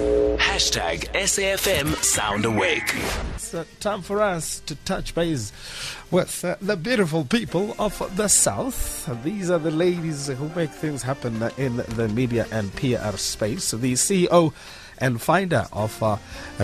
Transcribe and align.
Hashtag 0.00 1.10
SAFM 1.12 1.94
Sound 2.02 2.44
Awake. 2.44 2.94
It's 3.34 3.52
uh, 3.52 3.64
time 3.80 4.02
for 4.02 4.20
us 4.22 4.60
to 4.60 4.74
touch 4.74 5.14
base 5.14 5.52
with 6.10 6.44
uh, 6.44 6.56
the 6.60 6.76
beautiful 6.76 7.24
people 7.24 7.74
of 7.78 7.94
the 8.16 8.28
South. 8.28 9.08
These 9.22 9.50
are 9.50 9.58
the 9.58 9.70
ladies 9.70 10.28
who 10.28 10.48
make 10.50 10.70
things 10.70 11.02
happen 11.02 11.42
in 11.58 11.76
the 11.76 12.08
media 12.08 12.46
and 12.50 12.74
PR 12.76 13.16
space. 13.16 13.72
The 13.72 13.92
CEO 13.92 14.52
and 14.98 15.20
founder 15.20 15.66
of 15.72 16.02
uh, 16.02 16.16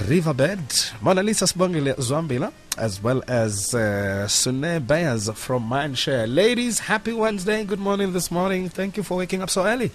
Riverbed, 0.08 0.68
Monalisa 1.00 1.46
Sibongile 1.50 1.94
Zwambila, 1.96 2.52
as 2.78 3.02
well 3.02 3.22
as 3.28 3.74
uh, 3.74 4.28
Sune 4.28 4.80
Bayers 4.86 5.30
from 5.30 5.68
Mindshare. 5.68 6.32
Ladies, 6.32 6.78
happy 6.80 7.12
Wednesday. 7.12 7.64
Good 7.64 7.80
morning 7.80 8.12
this 8.12 8.30
morning. 8.30 8.68
Thank 8.68 8.96
you 8.96 9.02
for 9.02 9.18
waking 9.18 9.42
up 9.42 9.50
so 9.50 9.66
early. 9.66 9.90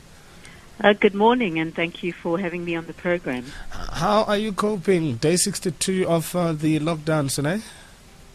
Uh, 0.83 0.93
good 0.93 1.13
morning, 1.13 1.59
and 1.59 1.75
thank 1.75 2.01
you 2.01 2.11
for 2.11 2.39
having 2.39 2.65
me 2.65 2.75
on 2.75 2.87
the 2.87 2.93
program. 2.93 3.45
How 3.69 4.23
are 4.23 4.37
you 4.37 4.51
coping? 4.51 5.17
Day 5.17 5.35
62 5.35 6.07
of 6.07 6.35
uh, 6.35 6.53
the 6.53 6.79
lockdown, 6.79 7.29
Sune? 7.29 7.61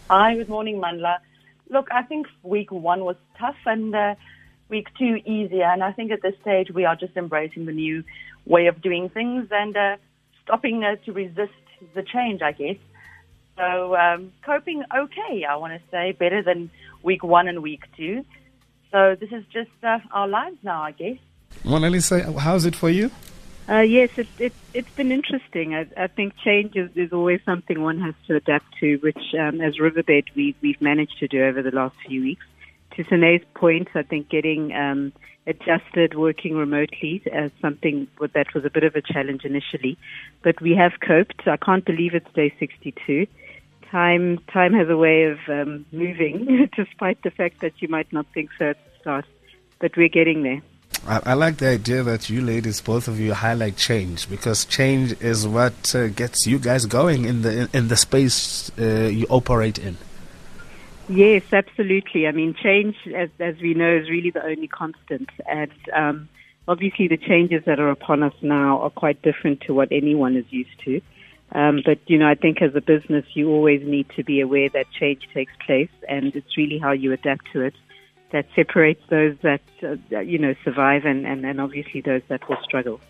Hi, 0.08 0.36
good 0.36 0.48
morning, 0.48 0.80
Mandla. 0.80 1.18
Look, 1.70 1.88
I 1.90 2.02
think 2.02 2.28
week 2.44 2.70
one 2.70 3.04
was 3.04 3.16
tough 3.36 3.56
and 3.66 3.92
uh, 3.92 4.14
week 4.68 4.86
two 4.96 5.16
easier. 5.26 5.64
And 5.64 5.82
I 5.82 5.90
think 5.90 6.12
at 6.12 6.22
this 6.22 6.34
stage 6.40 6.70
we 6.70 6.84
are 6.84 6.94
just 6.94 7.16
embracing 7.16 7.66
the 7.66 7.72
new 7.72 8.04
way 8.44 8.68
of 8.68 8.80
doing 8.80 9.08
things 9.08 9.48
and 9.50 9.76
uh, 9.76 9.96
stopping 10.44 10.84
uh, 10.84 11.04
to 11.04 11.12
resist 11.12 11.50
the 11.96 12.04
change, 12.04 12.42
I 12.42 12.52
guess. 12.52 12.76
So 13.56 13.96
um, 13.96 14.32
coping 14.44 14.84
okay, 14.96 15.44
I 15.44 15.56
want 15.56 15.72
to 15.72 15.80
say, 15.90 16.12
better 16.12 16.44
than 16.44 16.70
week 17.02 17.24
one 17.24 17.48
and 17.48 17.60
week 17.60 17.82
two. 17.96 18.24
So 18.92 19.16
this 19.18 19.32
is 19.32 19.44
just 19.52 19.70
uh, 19.82 19.98
our 20.12 20.28
lives 20.28 20.58
now, 20.62 20.82
I 20.82 20.92
guess. 20.92 21.18
Monalisa, 21.64 22.36
how's 22.38 22.64
it 22.64 22.76
for 22.76 22.90
you? 22.90 23.10
Uh, 23.68 23.80
yes, 23.80 24.10
it, 24.16 24.28
it, 24.38 24.52
it's 24.74 24.90
been 24.90 25.10
interesting. 25.10 25.74
I, 25.74 25.86
I 25.96 26.06
think 26.06 26.34
change 26.44 26.76
is, 26.76 26.90
is 26.94 27.12
always 27.12 27.40
something 27.44 27.82
one 27.82 28.00
has 28.00 28.14
to 28.28 28.36
adapt 28.36 28.78
to, 28.78 28.96
which 28.98 29.34
um, 29.38 29.60
as 29.60 29.80
Riverbed 29.80 30.30
we, 30.36 30.54
we've 30.60 30.80
managed 30.80 31.18
to 31.18 31.26
do 31.26 31.42
over 31.44 31.62
the 31.62 31.72
last 31.72 31.96
few 32.06 32.22
weeks. 32.22 32.46
To 32.96 33.04
Sune's 33.04 33.42
point, 33.54 33.88
I 33.94 34.02
think 34.02 34.28
getting 34.28 34.72
um, 34.72 35.12
adjusted 35.46 36.14
working 36.14 36.54
remotely 36.54 37.22
as 37.32 37.50
something 37.60 38.06
that 38.20 38.54
was 38.54 38.64
a 38.64 38.70
bit 38.70 38.84
of 38.84 38.94
a 38.94 39.02
challenge 39.02 39.44
initially, 39.44 39.98
but 40.42 40.60
we 40.60 40.76
have 40.76 40.92
coped. 41.00 41.46
I 41.46 41.56
can't 41.56 41.84
believe 41.84 42.14
it's 42.14 42.32
day 42.34 42.54
62. 42.58 43.26
Time 43.90 44.38
time 44.52 44.72
has 44.74 44.88
a 44.88 44.96
way 44.96 45.24
of 45.24 45.38
um, 45.48 45.86
moving, 45.92 46.68
despite 46.76 47.22
the 47.22 47.30
fact 47.30 47.60
that 47.60 47.72
you 47.80 47.88
might 47.88 48.12
not 48.12 48.26
think 48.32 48.50
so 48.58 48.70
at 48.70 48.76
the 48.76 49.00
start, 49.00 49.24
but 49.80 49.96
we're 49.96 50.08
getting 50.08 50.42
there. 50.42 50.62
I, 51.06 51.34
like 51.34 51.58
the 51.58 51.68
idea 51.68 52.02
that 52.02 52.28
you 52.30 52.40
ladies, 52.40 52.80
both 52.80 53.06
of 53.06 53.20
you, 53.20 53.34
highlight 53.34 53.76
change 53.76 54.28
because 54.28 54.64
change 54.64 55.12
is 55.20 55.46
what 55.46 55.94
uh, 55.94 56.08
gets 56.08 56.46
you 56.46 56.58
guys 56.58 56.86
going 56.86 57.24
in 57.24 57.42
the 57.42 57.62
in, 57.62 57.68
in 57.72 57.88
the 57.88 57.96
space 57.96 58.70
uh, 58.78 59.08
you 59.12 59.26
operate 59.28 59.78
in. 59.78 59.96
Yes, 61.08 61.44
absolutely. 61.52 62.26
I 62.26 62.32
mean, 62.32 62.54
change, 62.54 62.96
as, 63.14 63.28
as 63.38 63.54
we 63.60 63.74
know, 63.74 63.96
is 63.96 64.10
really 64.10 64.30
the 64.30 64.44
only 64.44 64.66
constant, 64.66 65.30
and 65.48 65.70
um, 65.94 66.28
obviously 66.66 67.06
the 67.06 67.16
changes 67.16 67.64
that 67.66 67.78
are 67.78 67.90
upon 67.90 68.24
us 68.24 68.34
now 68.42 68.80
are 68.80 68.90
quite 68.90 69.22
different 69.22 69.60
to 69.62 69.74
what 69.74 69.88
anyone 69.92 70.36
is 70.36 70.46
used 70.50 70.80
to. 70.84 71.00
Um, 71.52 71.82
but 71.84 71.98
you 72.06 72.18
know, 72.18 72.26
I 72.26 72.34
think 72.34 72.60
as 72.60 72.74
a 72.74 72.80
business, 72.80 73.24
you 73.34 73.50
always 73.50 73.82
need 73.86 74.08
to 74.16 74.24
be 74.24 74.40
aware 74.40 74.68
that 74.70 74.86
change 74.98 75.28
takes 75.32 75.52
place, 75.64 75.90
and 76.08 76.34
it's 76.34 76.56
really 76.56 76.78
how 76.78 76.90
you 76.90 77.12
adapt 77.12 77.52
to 77.52 77.60
it 77.60 77.74
that 78.32 78.46
separates 78.54 79.02
those 79.08 79.36
that 79.42 79.60
uh, 79.82 80.20
you 80.20 80.38
know 80.38 80.54
survive 80.64 81.04
and, 81.04 81.26
and, 81.26 81.44
and 81.44 81.60
obviously 81.60 82.00
those 82.00 82.22
that 82.28 82.48
will 82.48 82.58
struggle. 82.62 83.00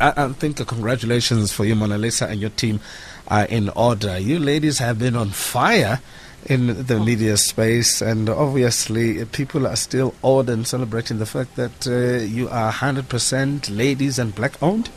I, 0.00 0.24
I 0.24 0.28
think 0.32 0.56
congratulations 0.66 1.52
for 1.52 1.64
you, 1.64 1.74
Monalisa, 1.74 2.28
and 2.28 2.40
your 2.40 2.50
team 2.50 2.80
are 3.28 3.44
in 3.44 3.68
order. 3.70 4.18
You 4.18 4.38
ladies 4.38 4.78
have 4.78 4.98
been 4.98 5.16
on 5.16 5.30
fire 5.30 6.00
in 6.46 6.86
the 6.86 6.98
media 6.98 7.36
space, 7.36 8.00
and 8.00 8.28
obviously 8.28 9.24
people 9.26 9.66
are 9.66 9.76
still 9.76 10.14
awed 10.22 10.48
and 10.48 10.66
celebrating 10.66 11.18
the 11.18 11.26
fact 11.26 11.56
that 11.56 11.86
uh, 11.86 12.24
you 12.24 12.48
are 12.48 12.72
100% 12.72 13.76
ladies 13.76 14.18
and 14.18 14.34
black 14.34 14.60
owned. 14.62 14.90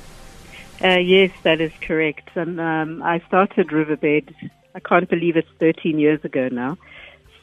Uh, 0.83 0.97
yes, 0.97 1.31
that 1.43 1.61
is 1.61 1.71
correct. 1.81 2.29
And 2.35 2.59
um, 2.59 3.03
I 3.03 3.19
started 3.27 3.71
Riverbed. 3.71 4.35
I 4.73 4.79
can't 4.79 5.09
believe 5.09 5.37
it's 5.37 5.47
13 5.59 5.99
years 5.99 6.23
ago 6.25 6.49
now. 6.51 6.77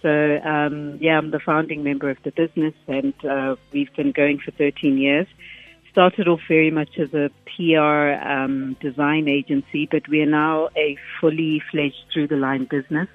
So, 0.03 0.41
um, 0.45 0.99
yeah, 1.01 1.17
I'm 1.17 1.31
the 1.31 1.39
founding 1.39 1.85
member 1.85 2.11
of 2.11 2.19
the 2.25 2.33
business, 2.33 2.75
and 2.89 3.15
uh, 3.25 3.55
we've 3.73 3.95
been 3.95 4.11
going 4.11 4.41
for 4.41 4.51
13 4.51 4.99
years. 4.99 5.29
Started 5.93 6.27
off 6.27 6.41
very 6.49 6.71
much 6.71 6.99
as 6.99 7.15
a 7.15 7.31
PR 7.47 8.19
um, 8.27 8.77
design 8.81 9.29
agency, 9.29 9.87
but 9.91 10.09
we 10.09 10.21
are 10.23 10.27
now 10.27 10.69
a 10.77 10.97
fully 11.21 11.63
fledged 11.71 12.05
through 12.13 12.27
the 12.29 12.37
line 12.37 12.65
business. 12.65 13.09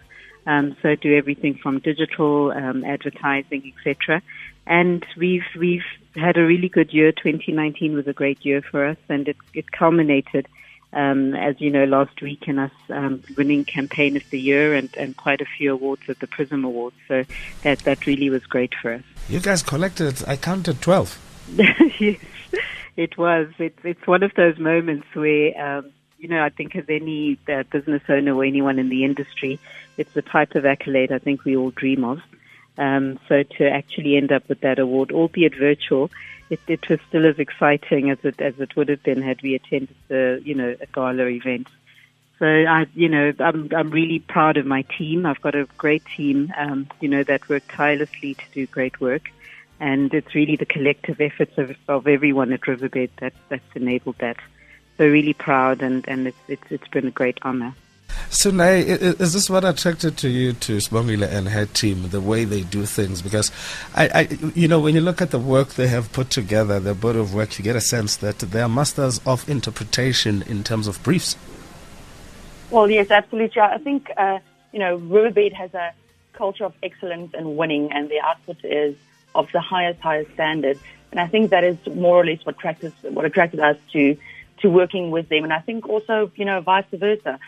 Um, 0.46 0.78
so 0.82 0.96
do 0.96 1.18
everything 1.18 1.60
from 1.62 1.80
digital, 1.80 2.52
um, 2.52 2.86
advertising, 2.86 3.74
etc. 3.76 4.22
And 4.66 5.06
we've 5.18 5.44
we've 5.60 5.84
had 6.16 6.38
a 6.38 6.46
really 6.46 6.70
good 6.70 6.94
year. 6.94 7.12
2019 7.12 7.96
was 7.96 8.08
a 8.08 8.14
great 8.14 8.46
year 8.46 8.62
for 8.62 8.86
us, 8.86 8.98
and 9.10 9.28
it, 9.28 9.36
it 9.54 9.72
culminated 9.74 10.48
um, 10.94 11.36
as 11.36 11.60
you 11.60 11.70
know, 11.70 11.86
last 11.86 12.22
week 12.22 12.48
in 12.48 12.60
us 12.60 12.72
um, 12.90 13.22
winning 13.38 13.66
campaign 13.66 14.16
of 14.16 14.30
the 14.30 14.40
year 14.40 14.74
and, 14.74 14.90
and 14.98 15.16
quite 15.16 15.42
a 15.42 15.46
few 15.46 15.74
awards 15.74 16.04
at 16.08 16.20
the 16.20 16.28
Prism 16.28 16.64
Awards. 16.64 16.96
So 17.08 17.24
that 17.64 17.80
that 17.80 18.06
really 18.06 18.30
was 18.30 18.46
great 18.46 18.74
for 18.76 18.94
us. 18.94 19.04
You 19.30 19.40
guys 19.40 19.64
collected, 19.64 20.24
I 20.28 20.38
counted 20.38 20.82
twelve. 20.82 21.20
yes, 22.00 22.20
it 22.96 23.18
was. 23.18 23.48
It's 23.60 23.80
it's 23.84 24.08
one 24.08 24.24
of 24.24 24.34
those 24.36 24.58
moments 24.58 25.08
where. 25.14 25.60
Um, 25.62 25.92
you 26.20 26.28
know, 26.28 26.42
I 26.44 26.50
think 26.50 26.76
as 26.76 26.86
any 26.90 27.38
uh, 27.48 27.62
business 27.72 28.02
owner 28.10 28.34
or 28.34 28.44
anyone 28.44 28.80
in 28.80 28.90
the 28.90 29.04
industry, 29.04 29.60
it's 29.98 30.12
the 30.14 30.24
type 30.24 30.56
of 30.56 30.66
accolade 30.66 31.12
I 31.12 31.20
think 31.20 31.46
we 31.46 31.56
all 31.56 31.70
dream 31.70 32.04
of. 32.04 32.22
Um, 32.78 33.20
so 33.28 33.44
to 33.44 33.70
actually 33.70 34.18
end 34.18 34.32
up 34.32 34.48
with 34.48 34.62
that 34.62 34.80
award, 34.80 35.12
albeit 35.12 35.56
virtual, 35.56 36.12
it, 36.50 36.60
it 36.68 36.88
was 36.90 37.00
still 37.10 37.26
as 37.26 37.40
exciting 37.40 38.10
as 38.10 38.20
it 38.24 38.40
as 38.40 38.60
it 38.60 38.76
would 38.76 38.90
have 38.90 39.04
been 39.04 39.22
had 39.22 39.42
we 39.42 39.56
attended 39.56 39.96
the 40.08 40.42
you 40.44 40.56
know 40.56 40.76
a 40.80 40.86
gala 40.88 41.26
event. 41.26 41.68
So 42.40 42.46
I, 42.46 42.86
you 42.94 43.10
know, 43.10 43.34
I'm 43.40 43.70
I'm 43.76 43.90
really 43.90 44.20
proud 44.20 44.58
of 44.58 44.66
my 44.66 44.84
team. 44.84 45.26
I've 45.26 45.42
got 45.42 45.56
a 45.56 45.66
great 45.78 46.04
team, 46.16 46.54
um, 46.56 46.88
you 47.00 47.10
know, 47.10 47.24
that 47.24 47.50
work 47.50 47.64
tirelessly 47.68 48.36
to 48.36 48.44
do 48.54 48.68
great 48.68 49.02
work, 49.02 49.30
and 49.80 50.14
it's 50.14 50.36
really 50.36 50.56
the 50.56 50.66
collective 50.66 51.20
efforts 51.20 51.58
of, 51.58 51.76
of 51.88 52.08
everyone 52.08 52.54
at 52.54 52.68
Riverbed 52.68 53.10
that 53.18 53.34
that's 53.50 53.76
enabled 53.76 54.18
that. 54.20 54.38
So 54.98 55.06
really 55.06 55.34
proud, 55.34 55.82
and 55.82 56.08
and 56.08 56.28
it's 56.28 56.38
it's, 56.48 56.64
it's 56.70 56.88
been 56.90 57.08
a 57.08 57.12
great 57.12 57.40
honor. 57.42 57.74
So, 58.30 58.52
Nay, 58.52 58.82
is 58.82 59.34
this 59.34 59.50
what 59.50 59.64
attracted 59.64 60.18
to 60.18 60.30
you 60.30 60.54
to 60.54 60.78
Sibongile 60.78 61.28
and 61.32 61.48
her 61.50 61.66
team, 61.66 62.10
the 62.10 62.20
way 62.22 62.44
they 62.44 62.62
do 62.62 62.86
things? 62.86 63.22
Because, 63.22 63.52
I, 63.96 64.10
I, 64.14 64.22
you 64.54 64.68
know, 64.68 64.80
when 64.80 64.96
you 64.96 65.02
look 65.02 65.22
at 65.22 65.32
the 65.32 65.40
work 65.40 65.70
they 65.70 65.88
have 65.88 66.12
put 66.12 66.30
together, 66.30 66.80
the 66.80 66.94
body 66.94 67.20
of 67.20 67.34
work, 67.34 67.58
you 67.58 67.64
get 67.64 67.76
a 67.76 67.82
sense 67.82 68.18
that 68.18 68.40
they 68.40 68.62
are 68.62 68.70
masters 68.70 69.22
of 69.26 69.48
interpretation 69.50 70.42
in 70.44 70.64
terms 70.64 70.88
of 70.88 71.02
briefs. 71.04 71.38
Well, 72.70 72.90
yes, 72.92 73.12
absolutely. 73.12 73.62
I 73.62 73.78
think, 73.78 74.12
uh, 74.18 74.40
you 74.74 74.80
know, 74.80 74.98
Riverbed 74.98 75.54
has 75.54 75.74
a 75.74 75.94
culture 76.34 76.66
of 76.66 76.74
excellence 76.84 77.34
and 77.34 77.56
winning, 77.56 77.92
and 77.94 78.10
the 78.10 78.20
output 78.20 78.58
is 78.64 78.96
of 79.34 79.50
the 79.54 79.62
highest, 79.62 80.02
highest 80.02 80.34
standard. 80.34 80.78
And 81.12 81.20
I 81.22 81.28
think 81.28 81.52
that 81.52 81.64
is 81.64 81.78
more 81.88 82.18
or 82.18 82.26
less 82.26 82.46
what 82.46 82.56
attracted, 82.56 82.92
what 83.04 83.24
attracted 83.24 83.62
us 83.62 83.78
to, 83.94 84.18
to 84.60 84.70
working 84.70 85.12
with 85.12 85.30
them. 85.30 85.46
And 85.46 85.54
I 85.54 85.60
think 85.60 85.88
also, 85.88 86.30
you 86.36 86.44
know, 86.44 86.60
vice 86.60 86.84
versa. 86.92 87.40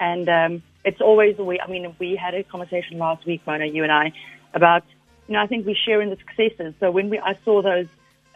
And 0.00 0.28
um, 0.28 0.62
it's 0.84 1.00
always 1.00 1.38
a 1.38 1.44
way. 1.44 1.60
I 1.60 1.70
mean, 1.70 1.94
we 1.98 2.16
had 2.16 2.34
a 2.34 2.42
conversation 2.42 2.98
last 2.98 3.26
week, 3.26 3.42
Mona, 3.46 3.66
you 3.66 3.82
and 3.82 3.92
I, 3.92 4.12
about 4.54 4.82
you 5.28 5.34
know 5.34 5.42
I 5.42 5.46
think 5.46 5.66
we 5.66 5.74
share 5.74 6.00
in 6.00 6.08
the 6.08 6.16
successes. 6.16 6.74
So 6.80 6.90
when 6.90 7.10
we 7.10 7.18
I 7.18 7.34
saw 7.44 7.62
those 7.62 7.86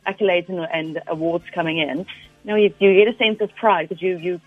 accolades 0.07 0.49
and, 0.51 0.61
and 0.61 1.03
awards 1.07 1.47
coming 1.55 1.79
in, 1.79 1.99
you 1.99 2.07
know, 2.45 2.57
you, 2.57 2.75
you 2.79 2.95
get 2.95 3.13
a 3.13 3.17
sense 3.17 3.41
of 3.41 3.55
pride 3.57 3.89
because 3.89 4.03
you 4.03 4.19
you 4.19 4.41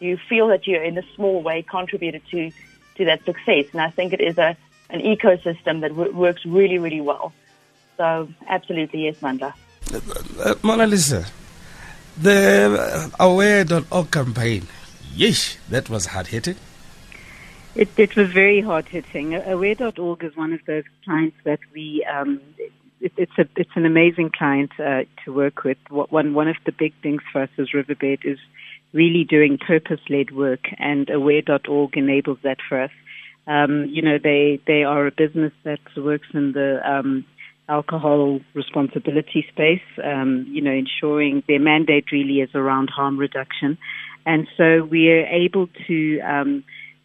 you 0.00 0.18
feel 0.28 0.48
that 0.48 0.66
you 0.66 0.80
in 0.80 0.98
a 0.98 1.02
small 1.14 1.42
way 1.42 1.62
contributed 1.62 2.22
to 2.32 2.50
to 2.96 3.04
that 3.04 3.24
success. 3.24 3.66
And 3.72 3.80
I 3.80 3.90
think 3.90 4.12
it 4.12 4.20
is 4.20 4.36
a 4.36 4.56
an 4.90 5.00
ecosystem 5.00 5.80
that 5.80 5.90
w- 5.90 6.12
works 6.12 6.44
really 6.44 6.78
really 6.78 7.00
well. 7.00 7.32
So 7.96 8.28
absolutely 8.48 9.04
yes, 9.04 9.16
Mandla. 9.20 9.54
Uh, 9.92 9.96
uh, 9.96 10.54
Monalisa, 10.56 11.30
the 12.20 13.12
aware.org 13.20 14.10
campaign 14.10 14.66
Yeesh, 15.14 15.56
that 15.68 15.88
was 15.88 16.06
hard 16.06 16.26
hitting. 16.26 16.56
It, 17.74 17.88
it 17.98 18.14
was 18.14 18.30
very 18.32 18.60
hard 18.60 18.86
hitting. 18.86 19.34
Aware.org 19.34 20.22
is 20.22 20.36
one 20.36 20.52
of 20.52 20.60
those 20.64 20.84
clients 21.04 21.36
that 21.44 21.58
we, 21.72 22.06
um, 22.12 22.40
it, 23.00 23.12
it's 23.16 23.32
a 23.36 23.46
it's 23.56 23.70
an 23.74 23.84
amazing 23.84 24.30
client 24.30 24.70
uh, 24.78 25.02
to 25.24 25.32
work 25.32 25.64
with. 25.64 25.78
One 25.90 26.34
one 26.34 26.46
of 26.46 26.56
the 26.64 26.72
big 26.72 26.94
things 27.02 27.22
for 27.32 27.42
us 27.42 27.50
as 27.58 27.74
Riverbed 27.74 28.20
is 28.24 28.38
really 28.92 29.24
doing 29.24 29.58
purpose-led 29.58 30.30
work, 30.30 30.66
and 30.78 31.10
Aware.org 31.10 31.96
enables 31.96 32.38
that 32.44 32.58
for 32.68 32.80
us. 32.80 32.92
Um, 33.48 33.86
you 33.86 34.02
know, 34.02 34.18
they 34.22 34.60
they 34.68 34.84
are 34.84 35.08
a 35.08 35.10
business 35.10 35.52
that 35.64 35.80
works 35.96 36.28
in 36.32 36.52
the 36.52 36.80
um, 36.88 37.24
alcohol 37.68 38.40
responsibility 38.54 39.46
space, 39.50 39.82
um, 40.02 40.46
you 40.48 40.60
know, 40.60 40.72
ensuring 40.72 41.42
their 41.48 41.60
mandate 41.60 42.12
really 42.12 42.40
is 42.40 42.50
around 42.54 42.88
harm 42.88 43.18
reduction. 43.18 43.78
And 44.26 44.46
so 44.56 44.84
we 44.84 45.10
are 45.10 45.26
able 45.26 45.68
to 45.88 46.20
um, 46.20 46.64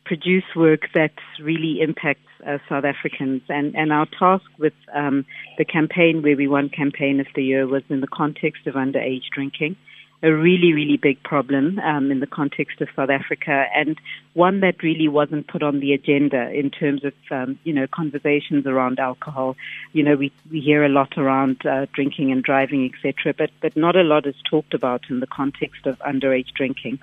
produce 0.09 0.55
work 0.55 0.87
that 0.95 1.13
really 1.39 1.81
impacts 1.81 2.31
uh, 2.43 2.57
South 2.67 2.83
Africans. 2.83 3.43
And, 3.47 3.75
and 3.75 3.93
our 3.93 4.07
task 4.07 4.45
with 4.57 4.73
um, 4.91 5.23
the 5.59 5.65
campaign 5.65 6.23
where 6.23 6.35
we 6.35 6.47
won 6.47 6.69
Campaign 6.69 7.19
of 7.19 7.27
the 7.35 7.43
Year 7.43 7.67
was 7.67 7.83
in 7.89 8.01
the 8.01 8.07
context 8.07 8.65
of 8.65 8.73
underage 8.73 9.29
drinking 9.31 9.75
a 10.21 10.33
really, 10.33 10.73
really 10.73 10.97
big 10.97 11.21
problem 11.23 11.79
um, 11.79 12.11
in 12.11 12.19
the 12.19 12.27
context 12.27 12.81
of 12.81 12.89
South 12.95 13.09
Africa, 13.09 13.65
and 13.73 13.97
one 14.33 14.59
that 14.59 14.83
really 14.83 15.07
wasn't 15.07 15.47
put 15.47 15.63
on 15.63 15.79
the 15.79 15.93
agenda 15.93 16.51
in 16.51 16.69
terms 16.69 17.05
of 17.05 17.13
um, 17.31 17.57
you 17.63 17.71
know 17.71 17.87
conversations 17.87 18.65
around 18.65 18.99
alcohol. 18.99 19.55
You 19.93 20.03
know, 20.03 20.15
we 20.15 20.33
we 20.51 20.59
hear 20.59 20.83
a 20.83 20.89
lot 20.89 21.17
around 21.17 21.65
uh, 21.65 21.85
drinking 21.93 22.33
and 22.33 22.43
driving, 22.43 22.91
etc., 22.93 23.33
but 23.37 23.49
but 23.61 23.77
not 23.77 23.95
a 23.95 24.03
lot 24.03 24.25
is 24.25 24.35
talked 24.49 24.73
about 24.73 25.03
in 25.09 25.21
the 25.21 25.27
context 25.27 25.85
of 25.85 25.97
underage 25.99 26.51
drinking. 26.53 26.99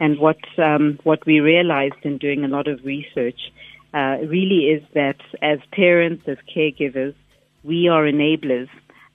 And 0.00 0.18
what 0.18 0.38
um, 0.58 0.98
what 1.02 1.24
we 1.26 1.40
realized 1.40 2.02
in 2.02 2.18
doing 2.18 2.44
a 2.44 2.48
lot 2.48 2.68
of 2.68 2.84
research 2.84 3.52
uh, 3.92 4.18
really 4.26 4.68
is 4.68 4.82
that 4.94 5.20
as 5.42 5.58
parents, 5.72 6.24
as 6.28 6.38
caregivers, 6.54 7.14
we 7.64 7.88
are 7.88 8.04
enablers 8.04 8.68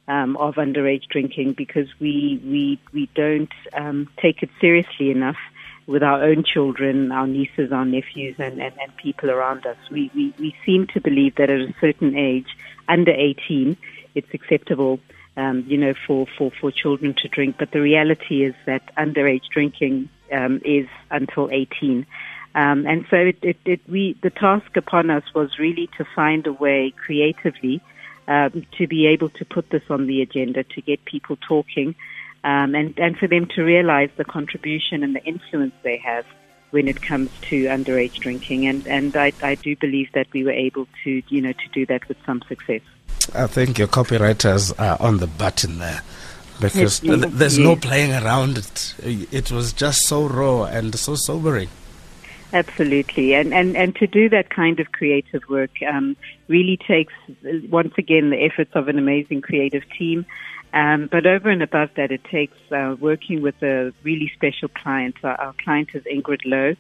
um, 0.08 0.36
of 0.38 0.56
underage 0.56 1.08
drinking 1.10 1.54
because 1.54 1.88
we 2.00 2.42
we 2.44 2.80
we 2.92 3.10
don't 3.16 3.54
um, 3.74 4.10
take 4.22 4.44
it 4.44 4.50
seriously 4.60 5.12
enough 5.12 5.38
with 5.86 6.04
our 6.04 6.24
own 6.24 6.44
children, 6.44 7.12
our 7.12 7.28
nieces, 7.28 7.72
our 7.72 7.86
nephews, 7.86 8.36
and, 8.40 8.62
and, 8.62 8.74
and 8.80 8.96
people 8.98 9.30
around 9.30 9.66
us. 9.66 9.78
We, 9.92 10.12
we 10.16 10.34
we 10.40 10.56
seem 10.66 10.88
to 10.88 11.02
believe 11.02 11.36
that 11.36 11.50
at 11.50 11.60
a 11.60 11.74
certain 11.80 12.18
age, 12.18 12.48
under 12.88 13.12
18, 13.12 13.78
it's 14.16 14.34
acceptable, 14.34 15.00
um, 15.38 15.64
you 15.68 15.78
know, 15.78 15.94
for, 16.08 16.28
for, 16.38 16.52
for 16.60 16.72
children 16.72 17.14
to 17.16 17.28
drink. 17.28 17.56
But 17.58 17.72
the 17.72 17.82
reality 17.82 18.44
is 18.44 18.54
that 18.66 18.96
underage 18.96 19.48
drinking 19.52 20.10
um, 20.34 20.62
is 20.66 20.88
until 21.12 21.50
18. 21.52 22.06
Um, 22.56 22.86
and 22.86 23.06
so 23.10 23.18
it, 23.18 23.38
it, 23.42 23.58
it, 23.66 23.82
we, 23.88 24.16
the 24.22 24.30
task 24.30 24.76
upon 24.78 25.10
us 25.10 25.24
was 25.34 25.58
really 25.58 25.90
to 25.98 26.06
find 26.16 26.46
a 26.46 26.54
way 26.54 26.94
creatively 27.06 27.82
um, 28.28 28.66
to 28.78 28.88
be 28.88 29.08
able 29.08 29.30
to 29.30 29.46
put 29.46 29.70
this 29.70 29.84
on 29.90 30.08
the 30.08 30.22
agenda, 30.22 30.64
to 30.64 30.82
get 30.82 31.04
people 31.06 31.36
talking, 31.48 31.96
um, 32.44 32.76
and, 32.76 32.98
and 33.00 33.18
for 33.18 33.28
them 33.28 33.48
to 33.56 33.64
realize 33.64 34.10
the 34.18 34.26
contribution 34.26 35.04
and 35.04 35.16
the 35.16 35.24
influence 35.24 35.74
they 35.82 35.98
have 35.98 36.26
when 36.72 36.88
it 36.88 37.02
comes 37.02 37.30
to 37.42 37.66
underage 37.66 38.16
drinking. 38.16 38.68
And, 38.68 38.88
and 38.88 39.16
I, 39.16 39.32
I 39.42 39.56
do 39.56 39.76
believe 39.76 40.12
that 40.14 40.28
we 40.32 40.44
were 40.44 40.52
able 40.52 40.88
to, 41.04 41.22
you 41.30 41.42
know, 41.42 41.54
to 41.54 41.68
do 41.72 41.86
that 41.88 42.08
with 42.08 42.18
some 42.26 42.42
success. 42.48 42.82
I 43.34 43.48
think 43.48 43.78
your 43.78 43.88
copywriters 43.88 44.74
are 44.80 44.98
on 45.02 45.18
the 45.18 45.28
button 45.28 45.80
there 45.80 46.02
because 46.60 47.00
th- 47.00 47.22
there's 47.28 47.58
no 47.58 47.76
playing 47.76 48.12
around 48.12 48.58
it. 48.58 48.96
It 49.00 49.52
was 49.52 49.74
just 49.74 50.04
so 50.04 50.28
raw 50.28 50.64
and 50.66 50.98
so 50.98 51.16
sobering. 51.16 51.70
Absolutely, 52.54 53.34
and 53.34 53.52
and 53.52 53.76
and 53.76 53.96
to 53.96 54.06
do 54.06 54.30
that 54.30 54.52
kind 54.52 54.80
of 54.80 54.92
creative 54.92 55.42
work 55.50 55.72
um, 55.88 56.16
really 56.48 56.78
takes 56.78 57.14
once 57.70 57.94
again 57.98 58.30
the 58.30 58.44
efforts 58.44 58.72
of 58.76 58.88
an 58.88 59.00
amazing 59.00 59.42
creative 59.42 59.84
team. 59.98 60.26
Um, 60.72 61.08
but 61.08 61.26
over 61.26 61.50
and 61.50 61.62
above 61.62 61.92
that, 61.96 62.12
it 62.12 62.24
takes 62.24 62.58
uh, 62.72 62.96
working 63.00 63.42
with 63.42 63.62
a 63.64 63.94
really 64.04 64.32
special 64.36 64.70
client. 64.70 65.16
Our, 65.24 65.40
our 65.40 65.54
client 65.64 65.90
is 65.94 66.04
Ingrid 66.04 66.46
Louw. 66.46 66.78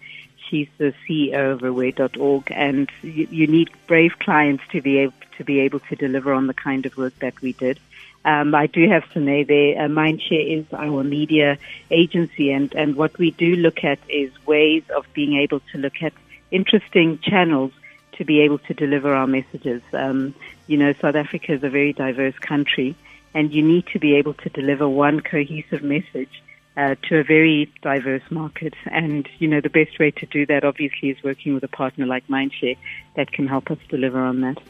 She's 0.50 0.68
the 0.78 0.94
CEO 1.08 1.54
of 1.54 1.64
Aware.org, 1.64 2.52
and 2.52 2.92
you, 3.02 3.28
you 3.32 3.48
need 3.48 3.72
brave 3.88 4.18
clients 4.20 4.64
to 4.72 4.82
be 4.82 5.00
able 5.00 5.14
to 5.38 5.44
be 5.44 5.60
able 5.62 5.80
to 5.80 5.96
deliver 5.96 6.34
on 6.34 6.46
the 6.46 6.54
kind 6.54 6.86
of 6.86 6.96
work 6.98 7.18
that 7.20 7.40
we 7.42 7.54
did. 7.54 7.80
Um, 8.26 8.56
I 8.56 8.68
do 8.68 8.88
have 8.90 9.04
Sune 9.14 9.46
there. 9.48 9.84
Uh, 9.84 9.88
Mindshare 9.88 10.60
is 10.60 10.66
our 10.74 11.04
media 11.04 11.58
agency, 11.92 12.52
and, 12.52 12.74
and 12.74 12.96
what 12.96 13.18
we 13.18 13.32
do 13.32 13.56
look 13.56 13.84
at 13.84 14.00
is 14.10 14.32
ways 14.46 14.84
of 14.96 15.06
being 15.14 15.38
able 15.38 15.60
to 15.72 15.78
look 15.78 16.02
at 16.02 16.14
interesting 16.52 17.20
channels 17.20 17.72
to 18.14 18.24
be 18.24 18.42
able 18.42 18.60
to 18.60 18.74
deliver 18.74 19.14
our 19.14 19.28
messages. 19.28 19.82
Um, 19.92 20.34
you 20.68 20.78
know, 20.78 20.94
South 20.94 21.16
Africa 21.16 21.54
is 21.54 21.64
a 21.64 21.70
very 21.70 21.94
diverse 21.94 22.38
country, 22.40 22.96
and 23.34 23.52
you 23.52 23.62
need 23.62 23.88
to 23.88 24.00
be 24.00 24.16
able 24.16 24.36
to 24.36 24.50
deliver 24.50 24.88
one 24.88 25.20
cohesive 25.20 25.84
message 25.84 26.42
uh, 26.78 26.96
to 27.04 27.20
a 27.20 27.24
very 27.24 27.72
diverse 27.82 28.24
market. 28.30 28.74
And, 28.86 29.28
you 29.40 29.48
know, 29.48 29.62
the 29.62 29.70
best 29.70 30.00
way 30.00 30.12
to 30.12 30.26
do 30.26 30.46
that 30.46 30.64
obviously 30.64 31.10
is 31.10 31.24
working 31.24 31.54
with 31.54 31.64
a 31.64 31.68
partner 31.68 32.06
like 32.06 32.28
Mindshare 32.28 32.78
that 33.16 33.32
can 33.32 33.48
help 33.48 33.70
us 33.70 33.80
deliver 33.90 34.20
on 34.20 34.42
that 34.42 34.62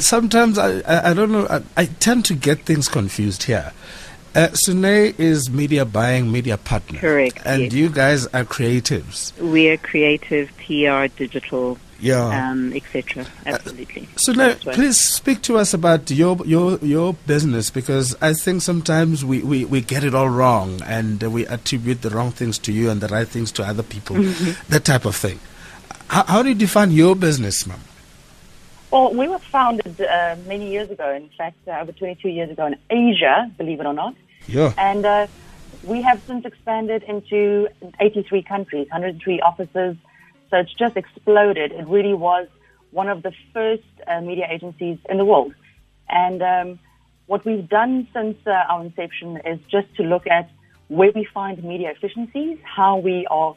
sometimes 0.00 0.58
I, 0.58 0.80
I, 0.80 1.10
I 1.10 1.14
don't 1.14 1.32
know, 1.32 1.46
I, 1.48 1.62
I, 1.76 1.86
tend 1.86 2.24
to 2.26 2.34
get 2.34 2.60
things 2.60 2.88
confused 2.88 3.44
here. 3.44 3.72
Uh, 4.34 4.48
Sune 4.48 5.14
is 5.16 5.48
media 5.48 5.84
buying, 5.84 6.30
media 6.32 6.56
partner. 6.56 6.98
Correct. 6.98 7.40
And 7.44 7.62
yes. 7.62 7.72
you 7.72 7.88
guys 7.88 8.26
are 8.28 8.44
creatives. 8.44 9.36
We 9.38 9.70
are 9.70 9.76
creative, 9.76 10.50
PR, 10.58 11.06
digital, 11.16 11.78
yeah, 12.00 12.50
um, 12.50 12.72
etc. 12.72 13.26
Absolutely. 13.46 14.02
Uh, 14.02 14.16
so 14.18 14.32
now, 14.32 14.54
please 14.54 14.98
speak 14.98 15.40
to 15.42 15.56
us 15.56 15.72
about 15.72 16.10
your 16.10 16.36
your 16.44 16.78
your 16.78 17.14
business 17.14 17.70
because 17.70 18.16
I 18.20 18.32
think 18.32 18.62
sometimes 18.62 19.24
we, 19.24 19.40
we, 19.42 19.64
we 19.64 19.80
get 19.80 20.02
it 20.02 20.14
all 20.14 20.28
wrong 20.28 20.82
and 20.82 21.22
we 21.22 21.46
attribute 21.46 22.02
the 22.02 22.10
wrong 22.10 22.32
things 22.32 22.58
to 22.58 22.72
you 22.72 22.90
and 22.90 23.00
the 23.00 23.08
right 23.08 23.28
things 23.28 23.52
to 23.52 23.62
other 23.62 23.84
people, 23.84 24.16
mm-hmm. 24.16 24.70
that 24.70 24.84
type 24.84 25.04
of 25.04 25.14
thing. 25.14 25.38
How, 26.08 26.24
how 26.24 26.42
do 26.42 26.48
you 26.48 26.54
define 26.56 26.90
your 26.90 27.14
business, 27.14 27.66
ma'am? 27.66 27.80
Well, 28.94 29.12
we 29.12 29.26
were 29.26 29.40
founded 29.40 30.00
uh, 30.00 30.36
many 30.46 30.70
years 30.70 30.88
ago, 30.88 31.12
in 31.12 31.28
fact, 31.36 31.56
uh, 31.66 31.80
over 31.80 31.90
22 31.90 32.28
years 32.28 32.48
ago 32.48 32.66
in 32.66 32.76
Asia, 32.88 33.50
believe 33.58 33.80
it 33.80 33.86
or 33.86 33.92
not. 33.92 34.14
Yeah. 34.46 34.72
And 34.78 35.04
uh, 35.04 35.26
we 35.82 36.00
have 36.02 36.22
since 36.28 36.44
expanded 36.44 37.02
into 37.02 37.66
83 37.98 38.42
countries, 38.44 38.86
103 38.92 39.40
offices. 39.40 39.96
So 40.48 40.58
it's 40.58 40.72
just 40.74 40.96
exploded. 40.96 41.72
It 41.72 41.88
really 41.88 42.14
was 42.14 42.46
one 42.92 43.08
of 43.08 43.24
the 43.24 43.32
first 43.52 43.82
uh, 44.06 44.20
media 44.20 44.46
agencies 44.48 44.98
in 45.08 45.16
the 45.16 45.24
world. 45.24 45.54
And 46.08 46.40
um, 46.40 46.78
what 47.26 47.44
we've 47.44 47.68
done 47.68 48.06
since 48.14 48.36
uh, 48.46 48.52
our 48.70 48.84
inception 48.84 49.40
is 49.44 49.58
just 49.68 49.92
to 49.96 50.04
look 50.04 50.28
at 50.28 50.48
where 50.86 51.10
we 51.12 51.24
find 51.34 51.64
media 51.64 51.90
efficiencies, 51.90 52.58
how 52.62 52.98
we 52.98 53.26
are 53.28 53.56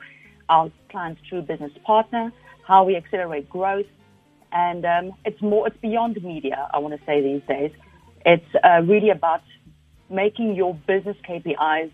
our 0.49 0.71
clients' 0.89 1.21
true 1.29 1.43
business 1.43 1.73
partner, 1.83 2.33
how 2.63 2.85
we 2.85 2.95
accelerate 2.95 3.47
growth, 3.47 3.85
and 4.51 4.85
um, 4.85 5.13
it's 5.25 5.41
more, 5.41 5.67
it's 5.67 5.77
beyond 5.77 6.21
media, 6.23 6.69
I 6.73 6.79
want 6.79 6.97
to 6.99 7.05
say 7.05 7.21
these 7.21 7.41
days. 7.47 7.71
It's 8.25 8.55
uh, 8.63 8.81
really 8.83 9.09
about 9.09 9.41
making 10.09 10.55
your 10.55 10.73
business 10.73 11.17
KPIs 11.27 11.91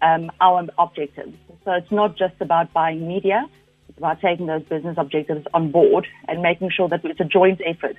um, 0.00 0.30
our 0.40 0.66
objectives. 0.78 1.36
So 1.64 1.72
it's 1.72 1.90
not 1.90 2.16
just 2.16 2.34
about 2.40 2.72
buying 2.72 3.06
media, 3.06 3.46
it's 3.88 3.98
about 3.98 4.20
taking 4.20 4.46
those 4.46 4.62
business 4.62 4.96
objectives 4.98 5.46
on 5.54 5.70
board 5.70 6.06
and 6.28 6.42
making 6.42 6.70
sure 6.70 6.88
that 6.88 7.04
it's 7.04 7.20
a 7.20 7.24
joint 7.24 7.60
effort 7.66 7.96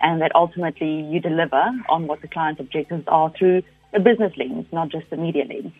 and 0.00 0.20
that 0.20 0.34
ultimately 0.34 1.02
you 1.10 1.20
deliver 1.20 1.62
on 1.88 2.06
what 2.06 2.20
the 2.20 2.28
client's 2.28 2.60
objectives 2.60 3.04
are 3.06 3.32
through 3.38 3.62
a 3.94 4.00
business 4.00 4.32
lens, 4.36 4.66
not 4.72 4.88
just 4.90 5.08
the 5.10 5.16
media 5.16 5.44
lens. 5.44 5.72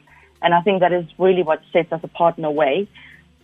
And 0.43 0.55
I 0.55 0.61
think 0.63 0.81
that 0.81 0.93
is 0.93 1.05
really 1.19 1.43
what 1.43 1.61
sets 1.73 1.93
us 1.93 2.01
apart 2.03 2.39
in 2.39 2.45
a 2.45 2.51
way 2.51 2.89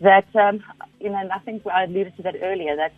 that, 0.01 0.27
um, 0.35 0.63
you 1.01 1.11
know, 1.11 1.17
and 1.17 1.33
I 1.33 1.39
think 1.39 1.67
I 1.67 1.85
alluded 1.85 2.17
to 2.17 2.23
that 2.23 2.37
earlier, 2.43 2.77
that 2.77 2.93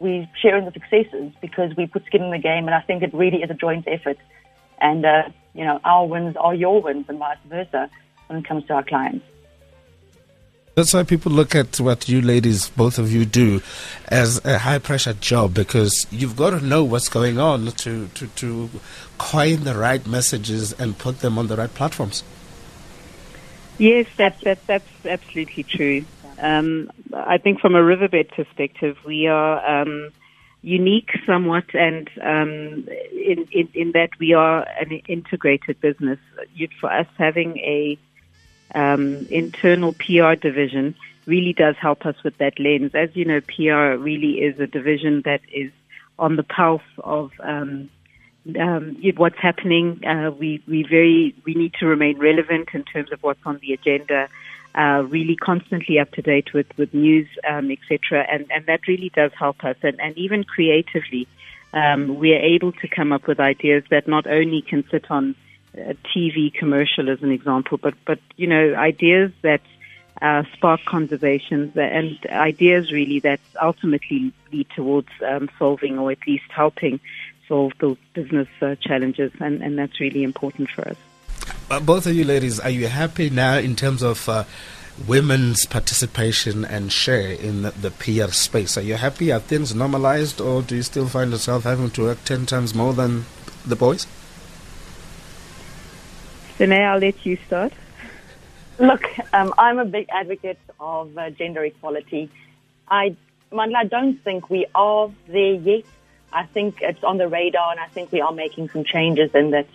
we 0.00 0.28
share 0.40 0.56
in 0.56 0.64
the 0.64 0.72
successes 0.72 1.32
because 1.40 1.74
we 1.76 1.86
put 1.86 2.06
skin 2.06 2.22
in 2.22 2.30
the 2.30 2.38
game, 2.38 2.66
and 2.66 2.74
I 2.74 2.80
think 2.80 3.02
it 3.02 3.12
really 3.14 3.42
is 3.42 3.50
a 3.50 3.54
joint 3.54 3.86
effort. 3.88 4.18
And 4.80 5.04
uh, 5.04 5.24
you 5.54 5.64
know, 5.64 5.80
our 5.84 6.06
wins 6.06 6.36
are 6.36 6.54
your 6.54 6.80
wins, 6.80 7.06
and 7.08 7.18
vice 7.18 7.38
versa 7.48 7.90
when 8.28 8.38
it 8.38 8.44
comes 8.46 8.64
to 8.66 8.74
our 8.74 8.84
clients. 8.84 9.24
That's 10.78 10.94
why 10.94 11.02
people 11.02 11.32
look 11.32 11.56
at 11.56 11.80
what 11.80 12.08
you 12.08 12.20
ladies, 12.20 12.68
both 12.68 13.00
of 13.00 13.10
you, 13.10 13.24
do 13.24 13.60
as 14.06 14.40
a 14.44 14.58
high 14.58 14.78
pressure 14.78 15.14
job 15.14 15.52
because 15.52 16.06
you've 16.12 16.36
got 16.36 16.50
to 16.50 16.64
know 16.64 16.84
what's 16.84 17.08
going 17.08 17.36
on 17.36 17.66
to, 17.66 18.06
to, 18.06 18.26
to 18.28 18.70
coin 19.18 19.64
the 19.64 19.74
right 19.74 20.06
messages 20.06 20.72
and 20.74 20.96
put 20.96 21.18
them 21.18 21.36
on 21.36 21.48
the 21.48 21.56
right 21.56 21.74
platforms. 21.74 22.22
Yes, 23.78 24.06
that's, 24.16 24.40
that's, 24.44 24.64
that's 24.66 24.86
absolutely 25.04 25.64
true. 25.64 26.04
Um, 26.38 26.90
I 27.12 27.38
think 27.38 27.60
from 27.60 27.74
a 27.74 27.82
riverbed 27.82 28.30
perspective, 28.30 28.96
we 29.04 29.26
are 29.26 29.82
um, 29.82 30.10
unique 30.62 31.10
somewhat, 31.26 31.74
and 31.74 32.08
um, 32.22 32.88
in, 33.12 33.46
in, 33.50 33.68
in, 33.74 33.92
that 33.92 34.10
we 34.18 34.34
are 34.34 34.66
an 34.80 34.92
integrated 35.08 35.80
business. 35.80 36.18
For 36.80 36.92
us, 36.92 37.06
having 37.16 37.56
a 37.58 37.98
um, 38.74 39.26
internal 39.30 39.94
PR 39.94 40.34
division 40.34 40.94
really 41.26 41.52
does 41.52 41.76
help 41.80 42.06
us 42.06 42.16
with 42.24 42.36
that 42.38 42.58
lens. 42.58 42.92
As 42.94 43.10
you 43.14 43.24
know, 43.24 43.40
PR 43.40 44.00
really 44.00 44.40
is 44.40 44.58
a 44.60 44.66
division 44.66 45.22
that 45.24 45.40
is 45.52 45.70
on 46.18 46.36
the 46.36 46.42
pulse 46.42 46.82
of 46.98 47.32
um, 47.40 47.90
um, 48.58 48.96
what's 49.16 49.38
happening. 49.38 50.04
Uh, 50.04 50.30
we 50.30 50.62
we 50.66 50.82
very 50.82 51.34
we 51.44 51.54
need 51.54 51.74
to 51.74 51.86
remain 51.86 52.18
relevant 52.18 52.68
in 52.72 52.84
terms 52.84 53.12
of 53.12 53.22
what's 53.22 53.40
on 53.44 53.58
the 53.58 53.72
agenda 53.72 54.28
uh, 54.74 55.04
really 55.08 55.36
constantly 55.36 55.98
up 55.98 56.10
to 56.12 56.22
date 56.22 56.52
with, 56.52 56.66
with 56.76 56.92
news, 56.94 57.28
um, 57.48 57.70
etc. 57.70 58.26
And, 58.30 58.46
and 58.50 58.66
that 58.66 58.86
really 58.86 59.10
does 59.14 59.32
help 59.38 59.64
us. 59.64 59.76
And, 59.82 60.00
and 60.00 60.16
even 60.16 60.44
creatively, 60.44 61.26
um, 61.72 62.16
we 62.16 62.32
are 62.34 62.40
able 62.40 62.72
to 62.72 62.88
come 62.88 63.12
up 63.12 63.26
with 63.26 63.40
ideas 63.40 63.84
that 63.90 64.08
not 64.08 64.26
only 64.26 64.62
can 64.62 64.84
sit 64.90 65.10
on 65.10 65.34
a 65.74 65.94
TV 66.14 66.52
commercial 66.52 67.10
as 67.10 67.22
an 67.22 67.30
example, 67.30 67.78
but, 67.78 67.94
but, 68.06 68.18
you 68.36 68.46
know, 68.46 68.74
ideas 68.74 69.32
that 69.42 69.60
uh, 70.20 70.42
spark 70.54 70.84
conversations 70.84 71.76
and 71.76 72.18
ideas 72.26 72.90
really 72.92 73.20
that 73.20 73.40
ultimately 73.62 74.32
lead 74.52 74.66
towards 74.74 75.08
um, 75.26 75.48
solving 75.58 75.98
or 75.98 76.10
at 76.10 76.26
least 76.26 76.50
helping 76.50 77.00
solve 77.46 77.72
those 77.80 77.96
business 78.14 78.48
uh, 78.60 78.74
challenges. 78.80 79.32
And, 79.40 79.62
and 79.62 79.78
that's 79.78 80.00
really 80.00 80.22
important 80.22 80.70
for 80.70 80.88
us. 80.88 80.96
Uh, 81.70 81.80
both 81.80 82.06
of 82.06 82.14
you 82.14 82.24
ladies, 82.24 82.58
are 82.60 82.70
you 82.70 82.86
happy 82.86 83.28
now 83.30 83.58
in 83.58 83.76
terms 83.76 84.02
of 84.02 84.28
uh, 84.28 84.44
women's 85.06 85.66
participation 85.66 86.64
and 86.64 86.90
share 86.90 87.32
in 87.32 87.62
the, 87.62 87.70
the, 87.72 87.90
PR 87.90 88.32
space? 88.32 88.76
Are 88.78 88.82
you 88.82 88.94
happy? 88.94 89.30
Are 89.30 89.40
things 89.40 89.74
normalized, 89.74 90.40
or 90.40 90.62
do 90.62 90.76
you 90.76 90.82
still 90.82 91.08
find 91.08 91.30
yourself 91.30 91.64
having 91.64 91.90
to 91.90 92.02
work 92.02 92.24
10 92.24 92.46
times 92.46 92.74
more 92.74 92.92
than 92.94 93.26
the 93.66 93.76
boys? 93.76 94.06
Renee, 96.58 96.84
I'll 96.84 96.98
let 96.98 97.24
you 97.24 97.38
start. 97.46 97.72
Look, 98.78 99.04
um, 99.32 99.52
I'm 99.58 99.78
a 99.78 99.84
big 99.84 100.08
advocate 100.10 100.58
of 100.80 101.16
uh, 101.18 101.30
gender 101.30 101.64
equality. 101.64 102.30
I, 102.88 103.16
Mandla, 103.52 103.76
I 103.76 103.84
don't 103.84 104.16
think 104.22 104.50
we 104.50 104.66
are 104.74 105.10
there 105.26 105.54
yet. 105.54 105.84
I 106.32 106.44
think 106.46 106.78
it's 106.80 107.02
on 107.04 107.18
the 107.18 107.28
radar, 107.28 107.70
and 107.72 107.80
I 107.80 107.86
think 107.88 108.12
we 108.12 108.20
are 108.20 108.32
making 108.32 108.68
some 108.70 108.84
changes 108.84 109.34
in 109.34 109.50
that 109.50 109.66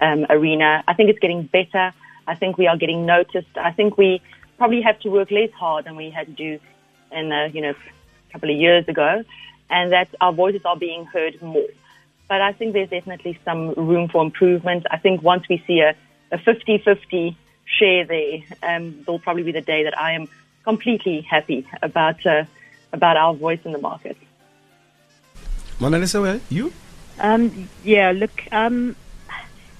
um, 0.00 0.26
arena. 0.28 0.82
I 0.86 0.94
think 0.94 1.10
it's 1.10 1.18
getting 1.18 1.44
better. 1.44 1.92
I 2.26 2.34
think 2.34 2.58
we 2.58 2.66
are 2.66 2.76
getting 2.76 3.06
noticed. 3.06 3.56
I 3.56 3.72
think 3.72 3.98
we 3.98 4.20
probably 4.58 4.82
have 4.82 4.98
to 5.00 5.08
work 5.08 5.30
less 5.30 5.50
hard 5.52 5.86
than 5.86 5.96
we 5.96 6.10
had 6.10 6.26
to 6.26 6.32
do 6.32 6.58
in, 7.12 7.32
uh, 7.32 7.48
you 7.52 7.60
know, 7.60 7.70
a 7.70 8.32
couple 8.32 8.50
of 8.50 8.56
years 8.56 8.86
ago, 8.88 9.24
and 9.68 9.92
that 9.92 10.08
our 10.20 10.32
voices 10.32 10.62
are 10.64 10.76
being 10.76 11.04
heard 11.06 11.40
more. 11.42 11.68
But 12.28 12.40
I 12.40 12.52
think 12.52 12.74
there's 12.74 12.90
definitely 12.90 13.38
some 13.44 13.72
room 13.74 14.08
for 14.08 14.22
improvement. 14.22 14.86
I 14.90 14.98
think 14.98 15.22
once 15.22 15.48
we 15.48 15.62
see 15.66 15.80
a, 15.80 15.96
a 16.30 16.38
50-50 16.38 17.34
share 17.64 18.04
there, 18.04 18.38
um, 18.62 19.02
there'll 19.04 19.18
probably 19.18 19.42
be 19.42 19.52
the 19.52 19.60
day 19.60 19.84
that 19.84 19.98
I 19.98 20.12
am 20.12 20.28
completely 20.62 21.22
happy 21.22 21.66
about 21.82 22.24
uh, 22.26 22.44
about 22.92 23.16
our 23.16 23.34
voice 23.34 23.60
in 23.64 23.72
the 23.72 23.78
market. 23.78 24.16
Monalisa, 25.78 26.40
you? 26.50 26.72
Um, 27.18 27.68
yeah, 27.84 28.12
look, 28.12 28.42
um, 28.52 28.96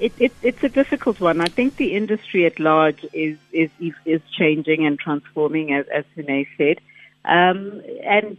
it, 0.01 0.13
it, 0.19 0.33
it's 0.43 0.65
a 0.65 0.69
difficult 0.69 1.21
one. 1.21 1.41
I 1.41 1.47
think 1.47 1.77
the 1.77 1.95
industry 1.95 2.47
at 2.47 2.59
large 2.59 3.05
is 3.13 3.37
is 3.53 3.71
is 4.05 4.21
changing 4.37 4.87
and 4.87 4.99
transforming, 4.99 5.73
as 5.75 5.87
as 5.95 6.05
Sune 6.17 6.47
said, 6.57 6.81
um, 7.25 7.83
and 8.05 8.39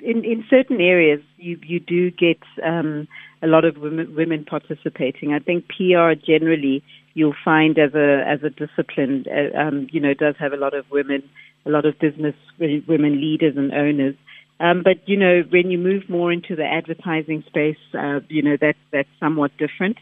in 0.00 0.24
in 0.24 0.44
certain 0.50 0.80
areas 0.80 1.20
you 1.38 1.58
you 1.62 1.78
do 1.80 2.10
get 2.10 2.40
um, 2.64 3.06
a 3.40 3.46
lot 3.46 3.64
of 3.64 3.76
women 3.78 4.14
women 4.14 4.44
participating. 4.44 5.32
I 5.32 5.38
think 5.38 5.68
PR 5.68 6.14
generally 6.14 6.82
you'll 7.14 7.36
find 7.44 7.78
as 7.78 7.94
a 7.94 8.24
as 8.26 8.42
a 8.42 8.50
discipline, 8.50 9.26
uh, 9.30 9.56
um, 9.56 9.86
you 9.92 10.00
know, 10.00 10.12
does 10.12 10.34
have 10.38 10.52
a 10.52 10.56
lot 10.56 10.74
of 10.74 10.90
women, 10.90 11.22
a 11.64 11.70
lot 11.70 11.86
of 11.86 11.98
business 12.00 12.34
women 12.58 13.20
leaders 13.20 13.56
and 13.56 13.72
owners. 13.72 14.16
Um, 14.58 14.82
but 14.82 15.08
you 15.08 15.16
know, 15.16 15.42
when 15.50 15.70
you 15.70 15.78
move 15.78 16.08
more 16.08 16.32
into 16.32 16.56
the 16.56 16.64
advertising 16.64 17.44
space, 17.46 17.78
uh, 17.94 18.20
you 18.28 18.42
know 18.42 18.56
that 18.60 18.74
that's 18.90 19.08
somewhat 19.20 19.56
different 19.56 19.98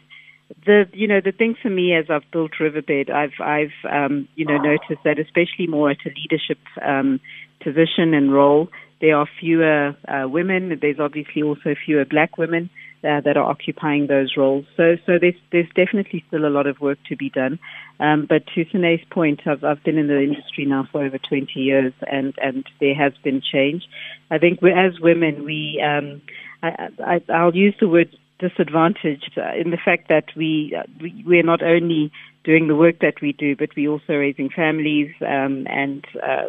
the 0.65 0.85
you 0.93 1.07
know 1.07 1.21
the 1.23 1.31
thing 1.31 1.55
for 1.61 1.69
me 1.69 1.95
as 1.95 2.05
I've 2.09 2.29
built 2.31 2.51
Riverbed, 2.59 3.09
I've 3.09 3.39
I've 3.39 3.73
um, 3.89 4.27
you 4.35 4.45
know 4.45 4.57
noticed 4.57 5.03
that 5.03 5.19
especially 5.19 5.67
more 5.67 5.91
at 5.91 5.97
a 6.05 6.09
leadership 6.09 6.59
um, 6.81 7.19
position 7.61 8.13
and 8.13 8.33
role, 8.33 8.69
there 9.01 9.15
are 9.15 9.27
fewer 9.39 9.95
uh, 10.07 10.27
women. 10.27 10.77
There's 10.81 10.99
obviously 10.99 11.41
also 11.41 11.75
fewer 11.85 12.05
black 12.05 12.37
women 12.37 12.69
uh, 13.03 13.21
that 13.21 13.37
are 13.37 13.49
occupying 13.49 14.07
those 14.07 14.35
roles. 14.37 14.65
So 14.77 14.97
so 15.05 15.17
there's 15.19 15.35
there's 15.51 15.69
definitely 15.75 16.23
still 16.27 16.45
a 16.45 16.49
lot 16.49 16.67
of 16.67 16.79
work 16.79 16.99
to 17.09 17.15
be 17.15 17.29
done. 17.29 17.59
Um, 17.99 18.25
but 18.27 18.43
to 18.53 18.65
Sune's 18.71 19.01
point, 19.09 19.41
I've 19.45 19.63
I've 19.63 19.83
been 19.83 19.97
in 19.97 20.07
the 20.07 20.21
industry 20.21 20.65
now 20.65 20.87
for 20.91 21.03
over 21.03 21.17
20 21.17 21.59
years, 21.59 21.93
and 22.01 22.33
and 22.41 22.65
there 22.79 22.95
has 22.95 23.13
been 23.23 23.41
change. 23.41 23.83
I 24.29 24.37
think 24.37 24.61
we, 24.61 24.71
as 24.71 24.99
women, 24.99 25.43
we 25.43 25.81
um, 25.83 26.21
I, 26.61 26.89
I, 27.03 27.33
I'll 27.33 27.55
use 27.55 27.75
the 27.79 27.87
word 27.87 28.15
disadvantaged 28.39 29.37
uh, 29.37 29.53
in 29.55 29.71
the 29.71 29.77
fact 29.83 30.09
that 30.09 30.25
we, 30.35 30.75
uh, 30.77 30.83
we 31.01 31.23
we're 31.25 31.43
not 31.43 31.63
only 31.63 32.11
doing 32.43 32.67
the 32.67 32.75
work 32.75 32.99
that 32.99 33.21
we 33.21 33.33
do, 33.33 33.55
but 33.55 33.69
we're 33.75 33.89
also 33.89 34.13
raising 34.13 34.49
families 34.49 35.11
um, 35.21 35.65
and 35.67 36.05
uh, 36.21 36.45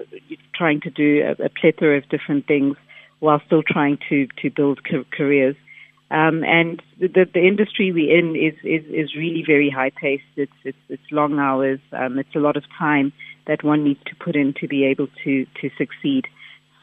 trying 0.55 0.81
to 0.81 0.91
do 0.91 1.23
a, 1.23 1.45
a, 1.45 1.49
plethora 1.49 1.97
of 1.97 2.09
different 2.09 2.47
things 2.47 2.77
while 3.21 3.41
still 3.47 3.63
trying 3.63 3.99
to 4.09 4.27
to 4.43 4.51
build 4.51 4.81
ca- 4.85 5.05
careers. 5.17 5.57
Um, 6.11 6.45
and 6.45 6.81
the, 7.01 7.27
the 7.33 7.45
industry 7.45 7.91
we're 7.91 8.17
in 8.17 8.37
is, 8.37 8.55
is, 8.63 8.85
is 8.93 9.17
really 9.17 9.43
very 9.45 9.71
high 9.71 9.91
paced. 9.91 10.23
It's, 10.37 10.53
it's, 10.65 10.79
it's 10.89 11.03
long 11.11 11.39
hours. 11.41 11.81
Um, 11.93 12.19
it's 12.19 12.35
a 12.37 12.39
lot 12.39 12.57
of 12.57 12.63
time 12.79 13.13
that 13.49 13.65
one 13.65 13.83
needs 13.83 14.01
to 14.07 14.15
put 14.15 14.37
in 14.37 14.55
to 14.61 14.69
be 14.69 14.85
able 14.85 15.09
to, 15.25 15.47
to 15.61 15.71
succeed. 15.77 16.29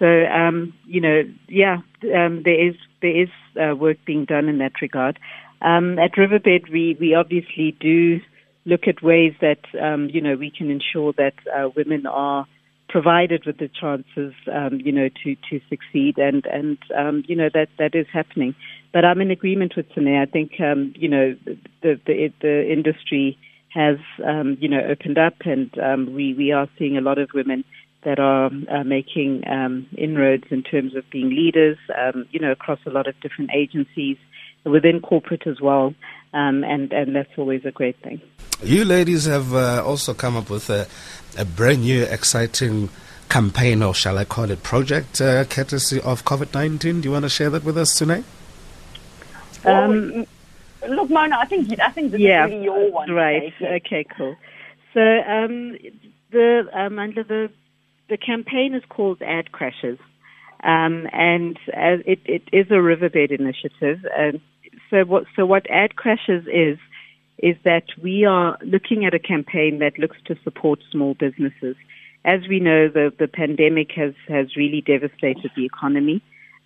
So, 0.04 0.26
um, 0.26 0.74
you 0.86 1.00
know, 1.00 1.22
yeah, 1.48 1.78
um, 2.14 2.42
there 2.44 2.68
is 2.68 2.76
there 3.02 3.24
is 3.24 3.30
uh, 3.56 3.74
work 3.74 3.96
being 4.06 4.26
done 4.26 4.50
in 4.50 4.58
that 4.58 4.82
regard. 4.82 5.18
Um, 5.62 5.98
at 5.98 6.18
Riverbed, 6.18 6.68
we 6.70 6.98
we 7.00 7.16
obviously 7.16 7.78
do 7.80 8.20
look 8.66 8.82
at 8.86 9.02
ways 9.02 9.34
that 9.40 9.62
um, 9.82 10.10
you 10.10 10.20
know 10.20 10.36
we 10.36 10.52
can 10.52 10.70
ensure 10.70 11.14
that 11.14 11.36
uh, 11.56 11.70
women 11.78 12.06
are 12.06 12.46
provided 12.90 13.46
with 13.46 13.60
the 13.60 13.70
chances, 13.70 14.34
um, 14.52 14.82
you 14.84 14.92
know, 14.92 15.08
to 15.24 15.38
to 15.50 15.62
succeed, 15.70 16.18
and 16.18 16.46
and 16.48 16.78
um, 16.98 17.24
you 17.26 17.38
know 17.38 17.48
that 17.54 17.70
that 17.80 17.96
is 17.96 18.08
happening. 18.12 18.54
But 18.92 19.06
I'm 19.06 19.22
in 19.22 19.32
agreement 19.32 19.76
with 19.78 19.86
Sune. 19.96 20.22
I 20.22 20.26
think 20.26 20.60
um, 20.60 20.92
you 20.98 21.08
know 21.08 21.38
the 21.82 21.98
the 22.06 22.34
the 22.42 22.70
industry 22.70 23.38
has 23.70 24.00
um, 24.26 24.58
you 24.60 24.68
know 24.68 24.82
opened 24.82 25.18
up, 25.18 25.36
and 25.46 25.72
um, 25.80 26.14
we 26.14 26.34
we 26.34 26.52
are 26.52 26.68
seeing 26.78 26.98
a 26.98 27.02
lot 27.02 27.20
of 27.20 27.30
women 27.34 27.64
that 28.06 28.20
are 28.20 28.52
uh, 28.70 28.84
making 28.84 29.44
um, 29.48 29.88
inroads 29.98 30.46
in 30.50 30.64
terms 30.64 30.96
of 30.96 31.10
being 31.10 31.30
leaders, 31.30 31.78
um, 31.98 32.26
you 32.32 32.40
know, 32.40 32.52
across 32.52 32.80
a 32.86 32.90
lot 32.90 33.08
of 33.08 33.20
different 33.22 33.52
agencies 33.54 34.18
within 34.66 35.02
corporate 35.02 35.46
as 35.48 35.60
well, 35.62 35.94
um, 36.34 36.64
and 36.64 36.92
and 36.94 37.16
that's 37.16 37.32
always 37.38 37.66
a 37.66 37.72
great 37.72 37.98
thing. 38.02 38.22
You 38.64 38.86
ladies 38.86 39.26
have 39.26 39.54
uh, 39.54 39.84
also 39.86 40.14
come 40.14 40.38
up 40.38 40.50
with 40.50 40.70
a, 40.70 40.88
a, 41.38 41.46
brand 41.46 41.82
new, 41.82 42.04
exciting 42.04 42.90
campaign, 43.30 43.84
or 43.84 43.94
shall 43.94 44.18
I 44.18 44.26
call 44.26 44.50
it 44.52 44.64
project, 44.64 45.20
uh, 45.20 45.44
courtesy 45.46 46.00
of 46.02 46.24
COVID 46.24 46.54
nineteen. 46.54 47.02
Do 47.02 47.10
you 47.10 47.12
want 47.12 47.24
to 47.24 47.30
share 47.30 47.50
that 47.50 47.64
with 47.64 47.78
us 47.78 47.98
tonight? 47.98 48.24
Um, 49.66 50.26
look, 50.88 51.10
Mona, 51.10 51.38
I 51.38 51.46
think 51.46 51.80
I 51.80 51.90
think 51.90 52.12
this 52.12 52.22
yeah, 52.22 52.46
is 52.46 52.52
really 52.52 52.64
your 52.64 52.92
one. 52.92 53.12
Right. 53.12 53.54
Okay. 53.62 54.06
Cool. 54.18 54.36
So 54.94 55.02
um, 55.02 55.78
the 56.32 56.68
um, 56.74 57.00
under 57.00 57.24
the 57.24 57.50
the 58.14 58.18
campaign 58.18 58.76
is 58.76 58.84
called 58.90 59.20
Ad 59.24 59.52
Crashes, 59.52 59.98
um, 60.64 61.08
and 61.12 61.58
uh, 61.70 61.98
it, 62.06 62.20
it 62.26 62.44
is 62.54 62.68
a 62.70 62.80
riverbed 62.80 63.32
initiative. 63.32 64.06
And 64.16 64.40
so 64.92 64.98
what 65.04 65.24
so 65.36 65.48
what 65.48 65.68
Ad 65.72 65.96
Crashes 65.96 66.46
is 66.46 66.78
is 67.40 67.56
that 67.64 67.86
we 68.04 68.24
are 68.24 68.60
looking 68.62 69.04
at 69.04 69.16
a 69.16 69.20
campaign 69.20 69.80
that 69.80 69.98
looks 69.98 70.18
to 70.28 70.36
support 70.44 70.78
small 70.92 71.16
businesses. 71.16 71.76
As 72.24 72.42
we 72.48 72.60
know, 72.60 72.88
the, 72.88 73.12
the 73.18 73.28
pandemic 73.28 73.90
has, 73.96 74.14
has 74.28 74.56
really 74.56 74.82
devastated 74.82 75.50
the 75.56 75.66
economy. 75.66 76.22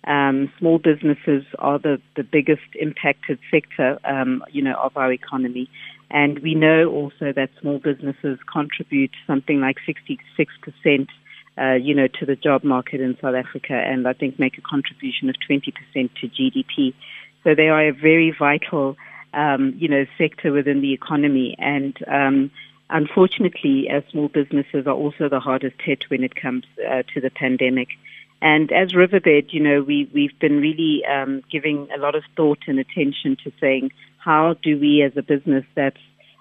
Um, 0.06 0.52
small 0.58 0.78
businesses 0.78 1.44
are 1.58 1.78
the, 1.78 1.96
the 2.14 2.22
biggest 2.22 2.68
impacted 2.78 3.38
sector, 3.50 3.98
um, 4.04 4.44
you 4.52 4.62
know, 4.62 4.74
of 4.74 4.96
our 4.96 5.10
economy. 5.10 5.68
And 6.10 6.38
we 6.40 6.54
know 6.54 6.90
also 6.90 7.32
that 7.34 7.50
small 7.60 7.78
businesses 7.78 8.38
contribute 8.52 9.10
something 9.26 9.60
like 9.60 9.78
66% 9.88 11.08
uh, 11.58 11.74
you 11.74 11.94
know, 11.94 12.06
to 12.06 12.26
the 12.26 12.36
job 12.36 12.64
market 12.64 13.00
in 13.00 13.16
South 13.20 13.34
Africa 13.34 13.74
and 13.74 14.06
I 14.06 14.12
think 14.12 14.38
make 14.38 14.58
a 14.58 14.62
contribution 14.62 15.28
of 15.28 15.36
20% 15.48 15.72
to 15.94 16.28
GDP. 16.28 16.94
So 17.44 17.54
they 17.54 17.68
are 17.68 17.88
a 17.88 17.92
very 17.92 18.34
vital, 18.36 18.96
um, 19.34 19.74
you 19.78 19.88
know, 19.88 20.06
sector 20.16 20.52
within 20.52 20.80
the 20.80 20.92
economy. 20.92 21.56
And 21.58 21.96
um, 22.06 22.50
unfortunately, 22.90 23.88
uh, 23.90 24.00
small 24.10 24.28
businesses 24.28 24.86
are 24.86 24.94
also 24.94 25.28
the 25.28 25.40
hardest 25.40 25.76
hit 25.80 26.04
when 26.08 26.22
it 26.22 26.34
comes 26.34 26.64
uh, 26.88 27.02
to 27.14 27.20
the 27.20 27.30
pandemic. 27.30 27.88
And 28.40 28.70
as 28.70 28.94
Riverbed, 28.94 29.46
you 29.50 29.60
know, 29.60 29.82
we, 29.82 30.08
we've 30.14 30.38
been 30.38 30.60
really 30.60 31.02
um, 31.04 31.42
giving 31.50 31.88
a 31.94 31.98
lot 31.98 32.14
of 32.14 32.22
thought 32.36 32.60
and 32.68 32.78
attention 32.78 33.36
to 33.44 33.52
saying, 33.60 33.90
how 34.18 34.54
do 34.62 34.78
we 34.78 35.02
as 35.02 35.16
a 35.16 35.22
business 35.22 35.64
that's 35.74 35.98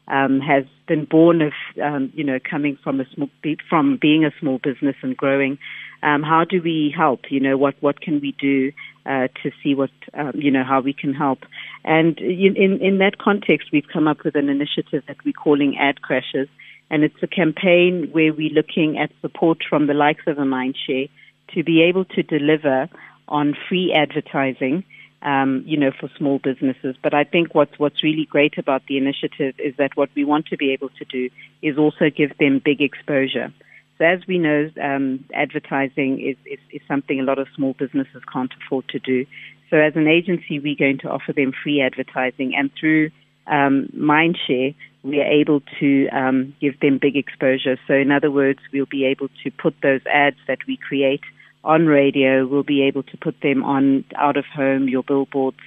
um, 0.08 0.40
has 0.40 0.64
been 0.88 1.06
born 1.06 1.42
of, 1.42 1.54
um, 1.84 2.12
you 2.16 2.24
know, 2.24 2.40
coming 2.40 2.78
from 2.84 3.00
a 3.00 3.06
small, 3.14 3.30
from 3.70 3.98
being 4.02 4.26
a 4.26 4.32
small 4.40 4.60
business 4.60 4.96
and 5.02 5.16
growing. 5.16 5.58
Um, 6.04 6.24
how 6.24 6.46
do 6.46 6.62
we 6.62 6.94
help? 6.96 7.32
You 7.32 7.40
know, 7.40 7.58
what 7.58 7.76
what 7.82 8.02
can 8.02 8.22
we 8.22 8.34
do 8.40 8.72
uh, 9.06 9.28
to 9.44 9.52
see 9.64 9.76
what 9.76 9.90
um, 10.14 10.34
you 10.36 10.52
know 10.52 10.64
how 10.64 10.80
we 10.80 10.94
can 10.94 11.14
help? 11.14 11.40
And 11.84 12.18
in 12.20 12.56
in 12.82 13.00
that 13.00 13.18
context, 13.18 13.70
we've 13.74 13.88
come 13.92 14.08
up 14.08 14.24
with 14.24 14.36
an 14.36 14.50
initiative 14.50 15.04
that 15.08 15.18
we're 15.26 15.34
calling 15.34 15.78
Ad 15.78 16.02
Crashes, 16.02 16.48
and 16.90 17.04
it's 17.04 17.22
a 17.22 17.28
campaign 17.28 18.10
where 18.12 18.32
we're 18.32 18.54
looking 18.54 18.98
at 18.98 19.12
support 19.22 19.60
from 19.68 19.88
the 19.88 19.94
likes 19.94 20.24
of 20.28 20.38
a 20.38 20.44
Mindshare 20.44 21.10
to 21.54 21.64
be 21.64 21.82
able 21.82 22.06
to 22.06 22.24
deliver 22.24 22.88
on 23.28 23.56
free 23.68 23.94
advertising 23.94 24.84
um, 25.22 25.64
you 25.66 25.78
know, 25.78 25.92
for 25.92 26.10
small 26.18 26.40
businesses. 26.40 26.96
But 27.02 27.14
I 27.14 27.24
think 27.24 27.56
what's 27.56 27.78
what's 27.80 28.04
really 28.04 28.26
great 28.26 28.58
about 28.58 28.84
the 28.88 28.98
initiative 28.98 29.56
is 29.60 29.76
that 29.78 29.96
what 29.96 30.10
we 30.16 30.24
want 30.24 30.48
to 30.48 30.58
be 30.58 30.74
able 30.74 30.90
to 30.90 31.06
do 31.06 31.30
is 31.62 31.78
also 31.78 32.10
give 32.10 32.38
them 32.38 32.62
big 32.64 32.82
exposure. 32.82 33.52
So 33.98 34.06
as 34.06 34.20
we 34.28 34.38
know, 34.38 34.70
um, 34.82 35.26
advertising 35.34 36.22
is, 36.22 36.38
is, 36.46 36.60
is 36.72 36.82
something 36.88 37.20
a 37.20 37.24
lot 37.24 37.40
of 37.40 37.48
small 37.56 37.74
businesses 37.74 38.22
can't 38.32 38.54
afford 38.62 38.88
to 38.90 39.00
do. 39.00 39.26
So 39.72 39.78
as 39.78 39.96
an 39.96 40.08
agency, 40.08 40.60
we're 40.60 40.76
going 40.76 41.00
to 41.00 41.10
offer 41.10 41.34
them 41.34 41.52
free 41.64 41.82
advertising, 41.82 42.56
and 42.56 42.70
through 42.80 43.10
um, 43.48 43.90
Mindshare, 43.96 44.76
we 45.04 45.20
are 45.20 45.26
able 45.26 45.62
to 45.80 46.08
um, 46.10 46.56
give 46.62 46.80
them 46.80 47.00
big 47.02 47.16
exposure. 47.16 47.78
So 47.88 47.94
in 47.94 48.12
other 48.12 48.30
words, 48.30 48.60
we'll 48.72 48.86
be 48.86 49.06
able 49.06 49.30
to 49.44 49.52
put 49.52 49.76
those 49.82 50.02
ads 50.12 50.38
that 50.48 50.60
we 50.68 50.78
create 50.78 51.22
on 51.68 51.86
radio. 51.86 52.48
We'll 52.48 52.64
be 52.64 52.84
able 52.84 53.04
to 53.04 53.18
put 53.18 53.36
them 53.42 53.64
on 53.64 54.06
out 54.16 54.38
of 54.38 54.46
home, 54.46 54.88
your 54.90 55.04
billboards, 55.04 55.58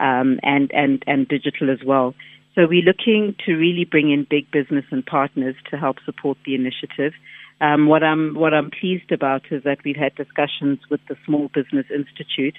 um, 0.00 0.40
and 0.42 0.70
and 0.72 1.02
and 1.06 1.28
digital 1.28 1.70
as 1.70 1.84
well. 1.84 2.14
So 2.54 2.66
we're 2.66 2.82
looking 2.82 3.34
to 3.46 3.54
really 3.54 3.84
bring 3.84 4.10
in 4.10 4.26
big 4.28 4.50
business 4.50 4.84
and 4.90 5.04
partners 5.04 5.54
to 5.70 5.76
help 5.78 5.96
support 6.04 6.36
the 6.44 6.54
initiative. 6.54 7.12
Um, 7.60 7.86
what 7.86 8.02
I'm 8.02 8.34
what 8.34 8.52
I'm 8.52 8.70
pleased 8.70 9.12
about 9.12 9.42
is 9.50 9.62
that 9.64 9.78
we've 9.84 9.96
had 9.96 10.14
discussions 10.16 10.80
with 10.90 11.00
the 11.08 11.16
Small 11.24 11.48
Business 11.54 11.86
Institute, 11.94 12.56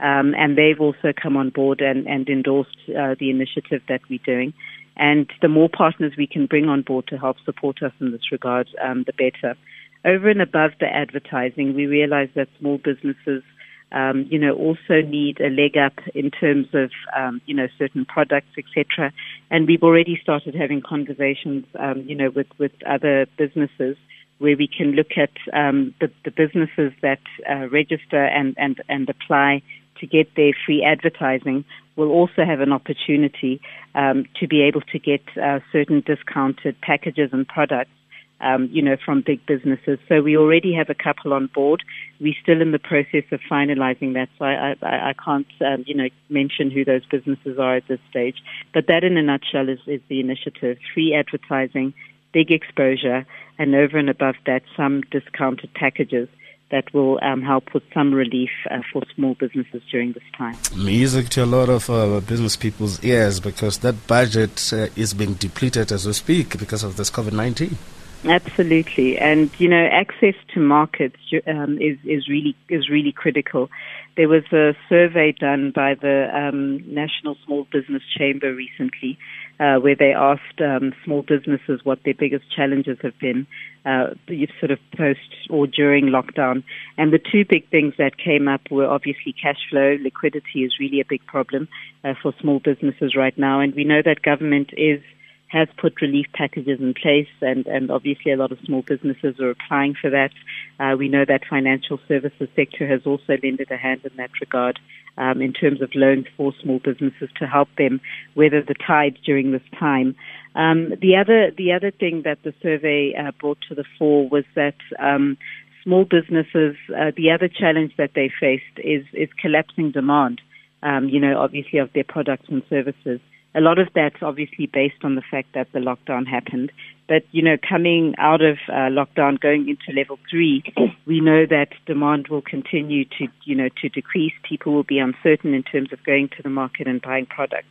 um, 0.00 0.34
and 0.34 0.56
they've 0.56 0.80
also 0.80 1.12
come 1.12 1.36
on 1.36 1.50
board 1.50 1.80
and, 1.80 2.06
and 2.06 2.28
endorsed 2.28 2.76
uh, 2.88 3.14
the 3.20 3.30
initiative 3.30 3.82
that 3.88 4.00
we're 4.08 4.18
doing. 4.24 4.54
And 4.96 5.30
the 5.42 5.48
more 5.48 5.68
partners 5.68 6.14
we 6.16 6.26
can 6.26 6.46
bring 6.46 6.68
on 6.68 6.82
board 6.82 7.06
to 7.08 7.18
help 7.18 7.36
support 7.44 7.82
us 7.82 7.92
in 8.00 8.12
this 8.12 8.32
regard, 8.32 8.68
um, 8.82 9.04
the 9.06 9.12
better. 9.12 9.56
Over 10.06 10.28
and 10.28 10.40
above 10.40 10.70
the 10.78 10.86
advertising, 10.86 11.74
we 11.74 11.86
realize 11.86 12.28
that 12.36 12.48
small 12.60 12.78
businesses, 12.78 13.42
um, 13.90 14.26
you 14.30 14.38
know, 14.38 14.54
also 14.54 15.02
need 15.04 15.40
a 15.40 15.50
leg 15.50 15.76
up 15.76 15.94
in 16.14 16.30
terms 16.30 16.68
of, 16.74 16.90
um, 17.16 17.40
you 17.46 17.54
know, 17.54 17.66
certain 17.76 18.04
products, 18.04 18.52
etc. 18.56 19.12
And 19.50 19.66
we've 19.66 19.82
already 19.82 20.16
started 20.22 20.54
having 20.54 20.80
conversations, 20.80 21.66
um, 21.78 22.04
you 22.06 22.14
know, 22.14 22.30
with, 22.30 22.46
with 22.56 22.70
other 22.86 23.26
businesses 23.36 23.96
where 24.38 24.56
we 24.56 24.68
can 24.68 24.92
look 24.92 25.12
at 25.16 25.30
um, 25.52 25.92
the, 26.00 26.10
the 26.24 26.30
businesses 26.30 26.92
that 27.02 27.20
uh, 27.50 27.68
register 27.68 28.24
and, 28.24 28.54
and, 28.58 28.80
and 28.88 29.08
apply 29.08 29.62
to 30.00 30.06
get 30.06 30.28
their 30.36 30.52
free 30.64 30.84
advertising 30.84 31.64
will 31.96 32.10
also 32.10 32.44
have 32.44 32.60
an 32.60 32.72
opportunity 32.72 33.60
um, 33.94 34.26
to 34.38 34.46
be 34.46 34.62
able 34.62 34.82
to 34.82 34.98
get 34.98 35.22
uh, 35.42 35.58
certain 35.72 36.02
discounted 36.06 36.80
packages 36.80 37.30
and 37.32 37.48
products. 37.48 37.90
Um, 38.38 38.68
you 38.70 38.82
know, 38.82 38.98
from 39.02 39.22
big 39.24 39.46
businesses. 39.46 39.98
So 40.10 40.20
we 40.20 40.36
already 40.36 40.74
have 40.74 40.90
a 40.90 40.94
couple 40.94 41.32
on 41.32 41.46
board. 41.54 41.82
We're 42.20 42.34
still 42.42 42.60
in 42.60 42.70
the 42.70 42.78
process 42.78 43.24
of 43.32 43.40
finalizing 43.50 44.12
that, 44.12 44.28
so 44.38 44.44
I, 44.44 44.76
I, 44.82 45.08
I 45.08 45.14
can't, 45.24 45.46
um, 45.62 45.84
you 45.86 45.94
know, 45.94 46.08
mention 46.28 46.70
who 46.70 46.84
those 46.84 47.06
businesses 47.06 47.58
are 47.58 47.76
at 47.76 47.88
this 47.88 47.98
stage. 48.10 48.36
But 48.74 48.88
that, 48.88 49.04
in 49.04 49.16
a 49.16 49.22
nutshell, 49.22 49.70
is, 49.70 49.78
is 49.86 50.02
the 50.10 50.20
initiative: 50.20 50.76
free 50.92 51.14
advertising, 51.14 51.94
big 52.34 52.50
exposure, 52.50 53.24
and 53.58 53.74
over 53.74 53.96
and 53.96 54.10
above 54.10 54.34
that, 54.44 54.64
some 54.76 55.00
discounted 55.10 55.72
packages 55.72 56.28
that 56.70 56.92
will 56.92 57.18
um, 57.22 57.42
help 57.42 57.72
with 57.74 57.82
some 57.94 58.12
relief 58.12 58.50
uh, 58.70 58.80
for 58.92 59.02
small 59.14 59.34
businesses 59.34 59.82
during 59.90 60.12
this 60.12 60.22
time. 60.36 60.56
Music 60.76 61.28
to 61.28 61.44
a 61.44 61.46
lot 61.46 61.68
of 61.68 61.88
uh, 61.88 62.20
business 62.20 62.56
people's 62.56 63.02
ears 63.04 63.38
because 63.38 63.78
that 63.78 64.06
budget 64.06 64.72
uh, 64.72 64.88
is 64.96 65.14
being 65.14 65.34
depleted 65.34 65.92
as 65.92 66.06
we 66.06 66.12
speak 66.12 66.58
because 66.58 66.82
of 66.82 66.96
this 66.96 67.10
COVID 67.10 67.32
19. 67.32 67.78
Absolutely, 68.24 69.16
and 69.18 69.50
you 69.58 69.68
know, 69.68 69.86
access 69.92 70.34
to 70.52 70.58
markets 70.58 71.16
um, 71.46 71.78
is 71.80 71.96
is 72.04 72.28
really 72.28 72.56
is 72.68 72.88
really 72.88 73.12
critical. 73.12 73.68
There 74.16 74.28
was 74.28 74.42
a 74.52 74.72
survey 74.88 75.32
done 75.38 75.70
by 75.74 75.94
the 75.94 76.26
um, 76.34 76.82
National 76.92 77.36
Small 77.44 77.68
Business 77.70 78.02
Chamber 78.18 78.52
recently, 78.52 79.18
uh, 79.60 79.76
where 79.76 79.94
they 79.94 80.12
asked 80.12 80.60
um, 80.60 80.92
small 81.04 81.22
businesses 81.22 81.80
what 81.84 82.00
their 82.04 82.14
biggest 82.14 82.44
challenges 82.50 82.98
have 83.02 83.16
been, 83.20 83.46
uh, 83.84 84.14
sort 84.58 84.72
of 84.72 84.78
post 84.96 85.48
or 85.50 85.66
during 85.66 86.06
lockdown. 86.06 86.64
And 86.96 87.12
the 87.12 87.20
two 87.20 87.44
big 87.48 87.68
things 87.70 87.94
that 87.98 88.16
came 88.16 88.48
up 88.48 88.62
were 88.70 88.86
obviously 88.86 89.34
cash 89.40 89.60
flow. 89.70 89.98
Liquidity 90.02 90.64
is 90.64 90.80
really 90.80 91.00
a 91.00 91.06
big 91.08 91.24
problem 91.26 91.68
uh, 92.02 92.14
for 92.20 92.32
small 92.40 92.58
businesses 92.58 93.14
right 93.14 93.36
now, 93.38 93.60
and 93.60 93.74
we 93.74 93.84
know 93.84 94.00
that 94.04 94.22
government 94.22 94.70
is 94.76 95.00
has 95.48 95.68
put 95.76 96.00
relief 96.00 96.26
packages 96.32 96.80
in 96.80 96.92
place, 96.94 97.28
and, 97.40 97.66
and 97.66 97.90
obviously 97.90 98.32
a 98.32 98.36
lot 98.36 98.50
of 98.50 98.58
small 98.64 98.82
businesses 98.82 99.38
are 99.38 99.50
applying 99.50 99.94
for 99.94 100.10
that. 100.10 100.32
Uh, 100.80 100.96
we 100.98 101.08
know 101.08 101.24
that 101.24 101.42
financial 101.48 102.00
services 102.08 102.48
sector 102.56 102.86
has 102.86 103.02
also 103.06 103.36
lended 103.42 103.70
a 103.70 103.76
hand 103.76 104.00
in 104.04 104.16
that 104.16 104.30
regard 104.40 104.78
um, 105.18 105.40
in 105.40 105.52
terms 105.52 105.80
of 105.80 105.94
loans 105.94 106.26
for 106.36 106.52
small 106.62 106.78
businesses 106.78 107.28
to 107.38 107.46
help 107.46 107.68
them 107.78 108.00
weather 108.34 108.62
the 108.62 108.74
tide 108.74 109.18
during 109.24 109.52
this 109.52 109.62
time. 109.78 110.16
Um, 110.54 110.94
the 111.00 111.16
other 111.16 111.50
the 111.56 111.72
other 111.72 111.90
thing 111.90 112.22
that 112.24 112.42
the 112.42 112.54
survey 112.62 113.14
uh, 113.14 113.30
brought 113.38 113.58
to 113.68 113.74
the 113.74 113.84
fore 113.98 114.28
was 114.28 114.44
that 114.54 114.76
um, 114.98 115.36
small 115.84 116.04
businesses, 116.04 116.76
uh, 116.88 117.12
the 117.16 117.30
other 117.30 117.48
challenge 117.48 117.92
that 117.98 118.12
they 118.14 118.30
faced 118.40 118.64
is 118.78 119.04
is 119.12 119.28
collapsing 119.40 119.92
demand. 119.92 120.40
Um, 120.82 121.08
you 121.08 121.20
know, 121.20 121.38
obviously 121.40 121.78
of 121.78 121.92
their 121.92 122.04
products 122.04 122.46
and 122.48 122.62
services 122.68 123.20
a 123.56 123.60
lot 123.60 123.78
of 123.78 123.88
that's 123.94 124.22
obviously 124.22 124.66
based 124.66 125.02
on 125.02 125.14
the 125.14 125.22
fact 125.22 125.48
that 125.54 125.72
the 125.72 125.78
lockdown 125.78 126.26
happened. 126.26 126.70
But, 127.08 127.22
you 127.30 127.42
know, 127.42 127.56
coming 127.56 128.14
out 128.18 128.42
of 128.42 128.58
uh, 128.68 128.90
lockdown, 128.90 129.40
going 129.40 129.68
into 129.68 129.98
level 129.98 130.18
three, 130.30 130.62
we 131.06 131.20
know 131.20 131.46
that 131.46 131.68
demand 131.86 132.28
will 132.28 132.42
continue 132.42 133.04
to, 133.18 133.28
you 133.44 133.54
know, 133.54 133.68
to 133.80 133.88
decrease. 133.88 134.34
People 134.42 134.74
will 134.74 134.82
be 134.82 134.98
uncertain 134.98 135.54
in 135.54 135.62
terms 135.62 135.92
of 135.92 136.04
going 136.04 136.28
to 136.36 136.42
the 136.42 136.50
market 136.50 136.86
and 136.86 137.00
buying 137.00 137.26
products. 137.26 137.68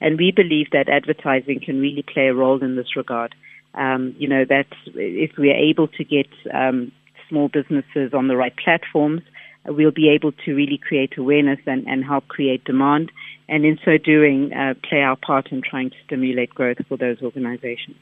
And 0.00 0.18
we 0.18 0.32
believe 0.34 0.70
that 0.72 0.88
advertising 0.88 1.60
can 1.60 1.80
really 1.80 2.02
play 2.02 2.28
a 2.28 2.34
role 2.34 2.62
in 2.62 2.76
this 2.76 2.96
regard. 2.96 3.34
Um, 3.74 4.16
you 4.18 4.26
know, 4.26 4.44
that 4.44 4.66
if 4.86 5.36
we 5.38 5.50
are 5.50 5.56
able 5.56 5.86
to 5.88 6.04
get 6.04 6.28
um, 6.52 6.90
small 7.28 7.48
businesses 7.48 8.12
on 8.12 8.26
the 8.26 8.36
right 8.36 8.54
platforms, 8.56 9.22
we'll 9.66 9.90
be 9.90 10.08
able 10.08 10.32
to 10.32 10.54
really 10.54 10.78
create 10.78 11.16
awareness 11.18 11.58
and, 11.66 11.86
and 11.86 12.04
help 12.04 12.26
create 12.28 12.64
demand 12.64 13.12
and 13.48 13.64
in 13.64 13.78
so 13.84 13.96
doing, 13.98 14.52
uh, 14.52 14.74
play 14.88 15.00
our 15.00 15.16
part 15.16 15.50
in 15.50 15.62
trying 15.62 15.90
to 15.90 15.96
stimulate 16.04 16.50
growth 16.50 16.78
for 16.88 16.96
those 16.96 17.20
organizations. 17.22 17.96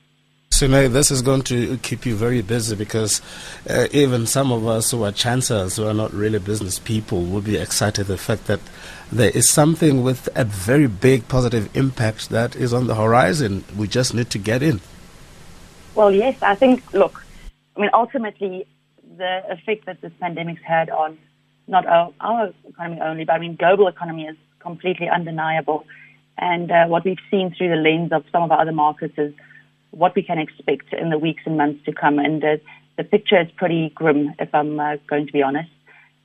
So 0.50 0.66
now 0.66 0.88
this 0.88 1.10
is 1.10 1.22
going 1.22 1.42
to 1.42 1.76
keep 1.78 2.06
you 2.06 2.16
very 2.16 2.40
busy 2.40 2.76
because 2.76 3.20
uh, 3.68 3.88
even 3.92 4.26
some 4.26 4.52
of 4.52 4.66
us 4.66 4.90
who 4.90 5.02
are 5.02 5.12
chancers, 5.12 5.76
who 5.76 5.86
are 5.86 5.92
not 5.92 6.14
really 6.14 6.38
business 6.38 6.78
people, 6.78 7.24
will 7.24 7.42
be 7.42 7.56
excited 7.56 8.06
the 8.06 8.16
fact 8.16 8.46
that 8.46 8.60
there 9.12 9.30
is 9.30 9.50
something 9.50 10.02
with 10.02 10.28
a 10.34 10.44
very 10.44 10.86
big 10.86 11.28
positive 11.28 11.68
impact 11.76 12.30
that 12.30 12.56
is 12.56 12.72
on 12.72 12.86
the 12.86 12.94
horizon. 12.94 13.64
We 13.76 13.86
just 13.86 14.14
need 14.14 14.30
to 14.30 14.38
get 14.38 14.62
in. 14.62 14.80
Well, 15.94 16.10
yes, 16.10 16.40
I 16.42 16.54
think, 16.54 16.92
look, 16.94 17.24
I 17.76 17.80
mean, 17.80 17.90
ultimately, 17.92 18.66
the 19.16 19.42
effect 19.50 19.86
that 19.86 20.00
this 20.00 20.12
pandemic's 20.20 20.62
had 20.62 20.90
on 20.90 21.18
not 21.68 21.86
our, 21.86 22.12
our 22.20 22.52
economy 22.68 23.00
only, 23.00 23.24
but 23.24 23.34
I 23.34 23.38
mean, 23.38 23.56
global 23.56 23.88
economy 23.88 24.24
is 24.24 24.36
completely 24.66 25.08
undeniable. 25.08 25.86
And 26.38 26.70
uh, 26.70 26.86
what 26.86 27.04
we've 27.04 27.26
seen 27.30 27.54
through 27.56 27.70
the 27.70 27.82
lens 27.86 28.10
of 28.12 28.24
some 28.32 28.42
of 28.42 28.50
our 28.50 28.60
other 28.60 28.72
markets 28.72 29.14
is 29.16 29.32
what 30.02 30.14
we 30.14 30.22
can 30.22 30.38
expect 30.38 30.92
in 30.92 31.08
the 31.10 31.18
weeks 31.18 31.42
and 31.46 31.56
months 31.56 31.84
to 31.86 31.92
come. 31.92 32.18
And 32.18 32.44
uh, 32.44 32.56
the 32.98 33.04
picture 33.04 33.40
is 33.40 33.48
pretty 33.56 33.90
grim, 33.94 34.34
if 34.38 34.54
I'm 34.54 34.78
uh, 34.78 34.96
going 35.08 35.26
to 35.26 35.32
be 35.32 35.42
honest. 35.42 35.70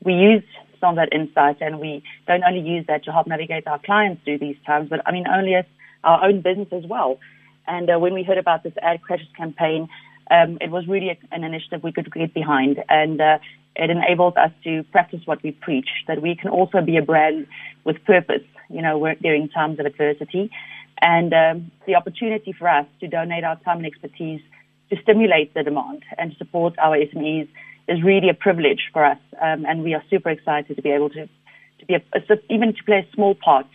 We 0.03 0.13
use 0.13 0.43
some 0.79 0.91
of 0.91 0.95
that 0.95 1.13
insight, 1.13 1.57
and 1.61 1.79
we 1.79 2.03
don't 2.27 2.43
only 2.43 2.61
use 2.75 2.85
that 2.87 3.03
to 3.05 3.11
help 3.11 3.27
navigate 3.27 3.67
our 3.67 3.79
clients 3.79 4.23
through 4.23 4.39
these 4.39 4.57
times, 4.65 4.89
but 4.89 4.99
I 5.05 5.11
mean 5.11 5.25
only 5.27 5.53
as 5.53 5.65
our 6.03 6.25
own 6.25 6.41
business 6.41 6.69
as 6.71 6.85
well. 6.85 7.19
And 7.67 7.87
uh, 7.89 7.99
when 7.99 8.13
we 8.15 8.23
heard 8.23 8.39
about 8.39 8.63
this 8.63 8.73
ad 8.81 9.03
crashes 9.03 9.27
campaign, 9.37 9.87
um, 10.31 10.57
it 10.59 10.71
was 10.71 10.87
really 10.87 11.19
an 11.31 11.43
initiative 11.43 11.83
we 11.83 11.91
could 11.91 12.11
get 12.11 12.33
behind, 12.33 12.83
and 12.89 13.21
uh, 13.21 13.37
it 13.75 13.89
enables 13.89 14.35
us 14.35 14.51
to 14.63 14.83
practice 14.91 15.21
what 15.25 15.43
we 15.43 15.51
preach, 15.51 15.89
that 16.07 16.21
we 16.21 16.35
can 16.35 16.49
also 16.49 16.81
be 16.81 16.97
a 16.97 17.01
brand 17.01 17.47
with 17.83 18.03
purpose, 18.05 18.43
you 18.69 18.81
know, 18.81 19.13
during 19.21 19.49
times 19.49 19.79
of 19.79 19.85
adversity. 19.85 20.51
And 21.01 21.33
um, 21.33 21.71
the 21.87 21.95
opportunity 21.95 22.53
for 22.53 22.67
us 22.67 22.85
to 22.99 23.07
donate 23.07 23.43
our 23.43 23.59
time 23.61 23.77
and 23.77 23.85
expertise 23.85 24.41
to 24.89 25.01
stimulate 25.01 25.53
the 25.53 25.63
demand 25.63 26.03
and 26.17 26.35
support 26.37 26.75
our 26.77 26.97
SMEs 26.97 27.47
is 27.87 28.03
really 28.03 28.29
a 28.29 28.33
privilege 28.33 28.89
for 28.93 29.03
us. 29.03 29.17
Um, 29.41 29.65
and 29.65 29.83
we 29.83 29.93
are 29.93 30.03
super 30.09 30.29
excited 30.29 30.75
to 30.75 30.81
be 30.81 30.91
able 30.91 31.09
to, 31.09 31.27
to 31.79 31.85
be 31.87 31.95
a, 31.95 32.01
even 32.49 32.73
to 32.73 32.83
play 32.83 33.07
a 33.09 33.15
small 33.15 33.35
part 33.35 33.65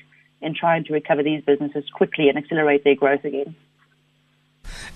in 0.40 0.54
trying 0.54 0.84
to 0.84 0.92
recover 0.92 1.22
these 1.22 1.42
businesses 1.44 1.84
quickly 1.92 2.28
and 2.28 2.38
accelerate 2.38 2.84
their 2.84 2.94
growth 2.94 3.24
again. 3.24 3.56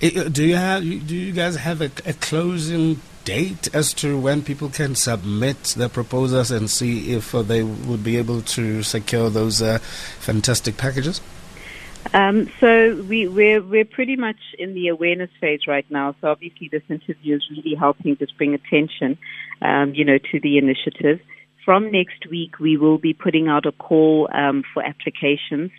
Do 0.00 0.44
you 0.44 0.56
have? 0.56 0.82
Do 0.82 1.16
you 1.16 1.32
guys 1.32 1.56
have 1.56 1.80
a, 1.80 1.90
a, 2.06 2.12
closing 2.14 3.00
date 3.24 3.72
as 3.74 3.92
to 3.94 4.18
when 4.18 4.42
people 4.42 4.68
can 4.70 4.94
submit 4.94 5.62
their 5.76 5.88
proposals 5.88 6.50
and 6.50 6.70
see 6.70 7.12
if 7.12 7.34
uh, 7.34 7.42
they 7.42 7.62
would 7.62 8.02
be 8.02 8.16
able 8.16 8.40
to 8.42 8.82
secure 8.82 9.28
those 9.28 9.60
uh, 9.60 9.78
fantastic 10.18 10.76
packages? 10.76 11.20
Um, 12.14 12.50
so 12.60 13.02
we, 13.08 13.28
we're 13.28 13.62
we're 13.62 13.84
pretty 13.84 14.16
much 14.16 14.38
in 14.58 14.74
the 14.74 14.88
awareness 14.88 15.30
phase 15.40 15.66
right 15.66 15.88
now. 15.90 16.14
So 16.20 16.28
obviously, 16.28 16.68
this 16.68 16.82
interview 16.88 17.36
is 17.36 17.44
really 17.50 17.74
helping 17.74 18.16
just 18.16 18.36
bring 18.38 18.54
attention, 18.54 19.18
um, 19.60 19.94
you 19.94 20.04
know, 20.04 20.18
to 20.18 20.40
the 20.40 20.56
initiative 20.56 21.20
from 21.64 21.92
next 21.92 22.28
week, 22.28 22.58
we 22.58 22.76
will 22.76 22.98
be 22.98 23.12
putting 23.12 23.48
out 23.48 23.66
a 23.66 23.72
call 23.72 24.28
um, 24.32 24.64
for 24.74 24.82
applications 24.82 25.70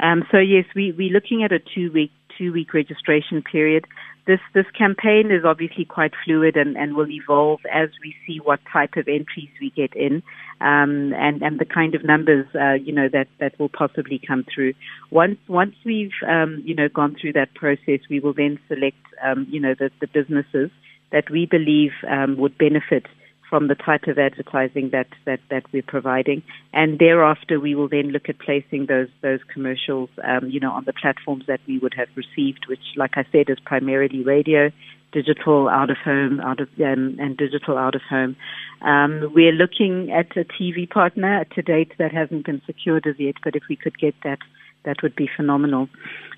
Um, 0.00 0.24
so 0.32 0.38
yes, 0.38 0.64
we 0.74 0.90
we're 0.90 1.12
looking 1.12 1.44
at 1.44 1.52
a 1.52 1.60
two 1.60 1.92
week 1.92 2.10
two 2.36 2.52
week 2.52 2.74
registration 2.74 3.40
period 3.42 3.86
this 4.26 4.40
this 4.54 4.66
campaign 4.76 5.30
is 5.30 5.44
obviously 5.44 5.84
quite 5.84 6.12
fluid 6.24 6.56
and, 6.56 6.76
and 6.76 6.96
will 6.96 7.10
evolve 7.10 7.60
as 7.72 7.90
we 8.02 8.14
see 8.26 8.38
what 8.38 8.60
type 8.72 8.96
of 8.96 9.06
entries 9.08 9.50
we 9.60 9.70
get 9.70 9.94
in, 9.94 10.22
um, 10.60 11.12
and 11.14 11.42
and 11.42 11.58
the 11.60 11.64
kind 11.64 11.94
of 11.94 12.04
numbers 12.04 12.46
uh, 12.54 12.72
you 12.72 12.92
know 12.92 13.08
that 13.08 13.28
that 13.38 13.58
will 13.58 13.68
possibly 13.68 14.20
come 14.26 14.44
through. 14.52 14.74
Once 15.10 15.38
once 15.48 15.74
we've 15.84 16.10
um, 16.28 16.60
you 16.64 16.74
know 16.74 16.88
gone 16.88 17.16
through 17.20 17.32
that 17.34 17.54
process, 17.54 18.00
we 18.10 18.20
will 18.20 18.34
then 18.34 18.58
select 18.68 18.96
um, 19.24 19.46
you 19.48 19.60
know 19.60 19.74
the, 19.78 19.90
the 20.00 20.08
businesses 20.08 20.70
that 21.12 21.30
we 21.30 21.46
believe 21.46 21.92
um, 22.10 22.36
would 22.36 22.58
benefit 22.58 23.06
from 23.48 23.68
the 23.68 23.74
type 23.74 24.04
of 24.08 24.18
advertising 24.18 24.90
that, 24.90 25.08
that, 25.24 25.40
that 25.50 25.62
we're 25.72 25.82
providing. 25.82 26.42
And 26.72 26.98
thereafter, 26.98 27.60
we 27.60 27.74
will 27.74 27.88
then 27.88 28.08
look 28.08 28.28
at 28.28 28.38
placing 28.38 28.86
those, 28.86 29.08
those 29.22 29.40
commercials, 29.52 30.10
um, 30.24 30.48
you 30.50 30.60
know, 30.60 30.72
on 30.72 30.84
the 30.84 30.92
platforms 30.92 31.44
that 31.46 31.60
we 31.66 31.78
would 31.78 31.94
have 31.94 32.08
received, 32.16 32.66
which, 32.68 32.80
like 32.96 33.12
I 33.14 33.24
said, 33.32 33.48
is 33.48 33.58
primarily 33.64 34.22
radio, 34.22 34.70
digital 35.12 35.68
out 35.68 35.90
of 35.90 35.96
home, 35.98 36.40
out 36.40 36.60
of, 36.60 36.68
um, 36.80 37.16
and 37.18 37.36
digital 37.36 37.78
out 37.78 37.94
of 37.94 38.02
home. 38.02 38.36
Um, 38.82 39.32
we're 39.34 39.52
looking 39.52 40.12
at 40.12 40.36
a 40.36 40.44
TV 40.44 40.88
partner 40.88 41.44
to 41.54 41.62
date 41.62 41.92
that 41.98 42.12
hasn't 42.12 42.46
been 42.46 42.60
secured 42.66 43.06
as 43.06 43.14
yet, 43.18 43.36
but 43.42 43.56
if 43.56 43.62
we 43.68 43.76
could 43.76 43.98
get 43.98 44.14
that, 44.24 44.38
that 44.86 45.02
would 45.02 45.14
be 45.14 45.28
phenomenal. 45.36 45.88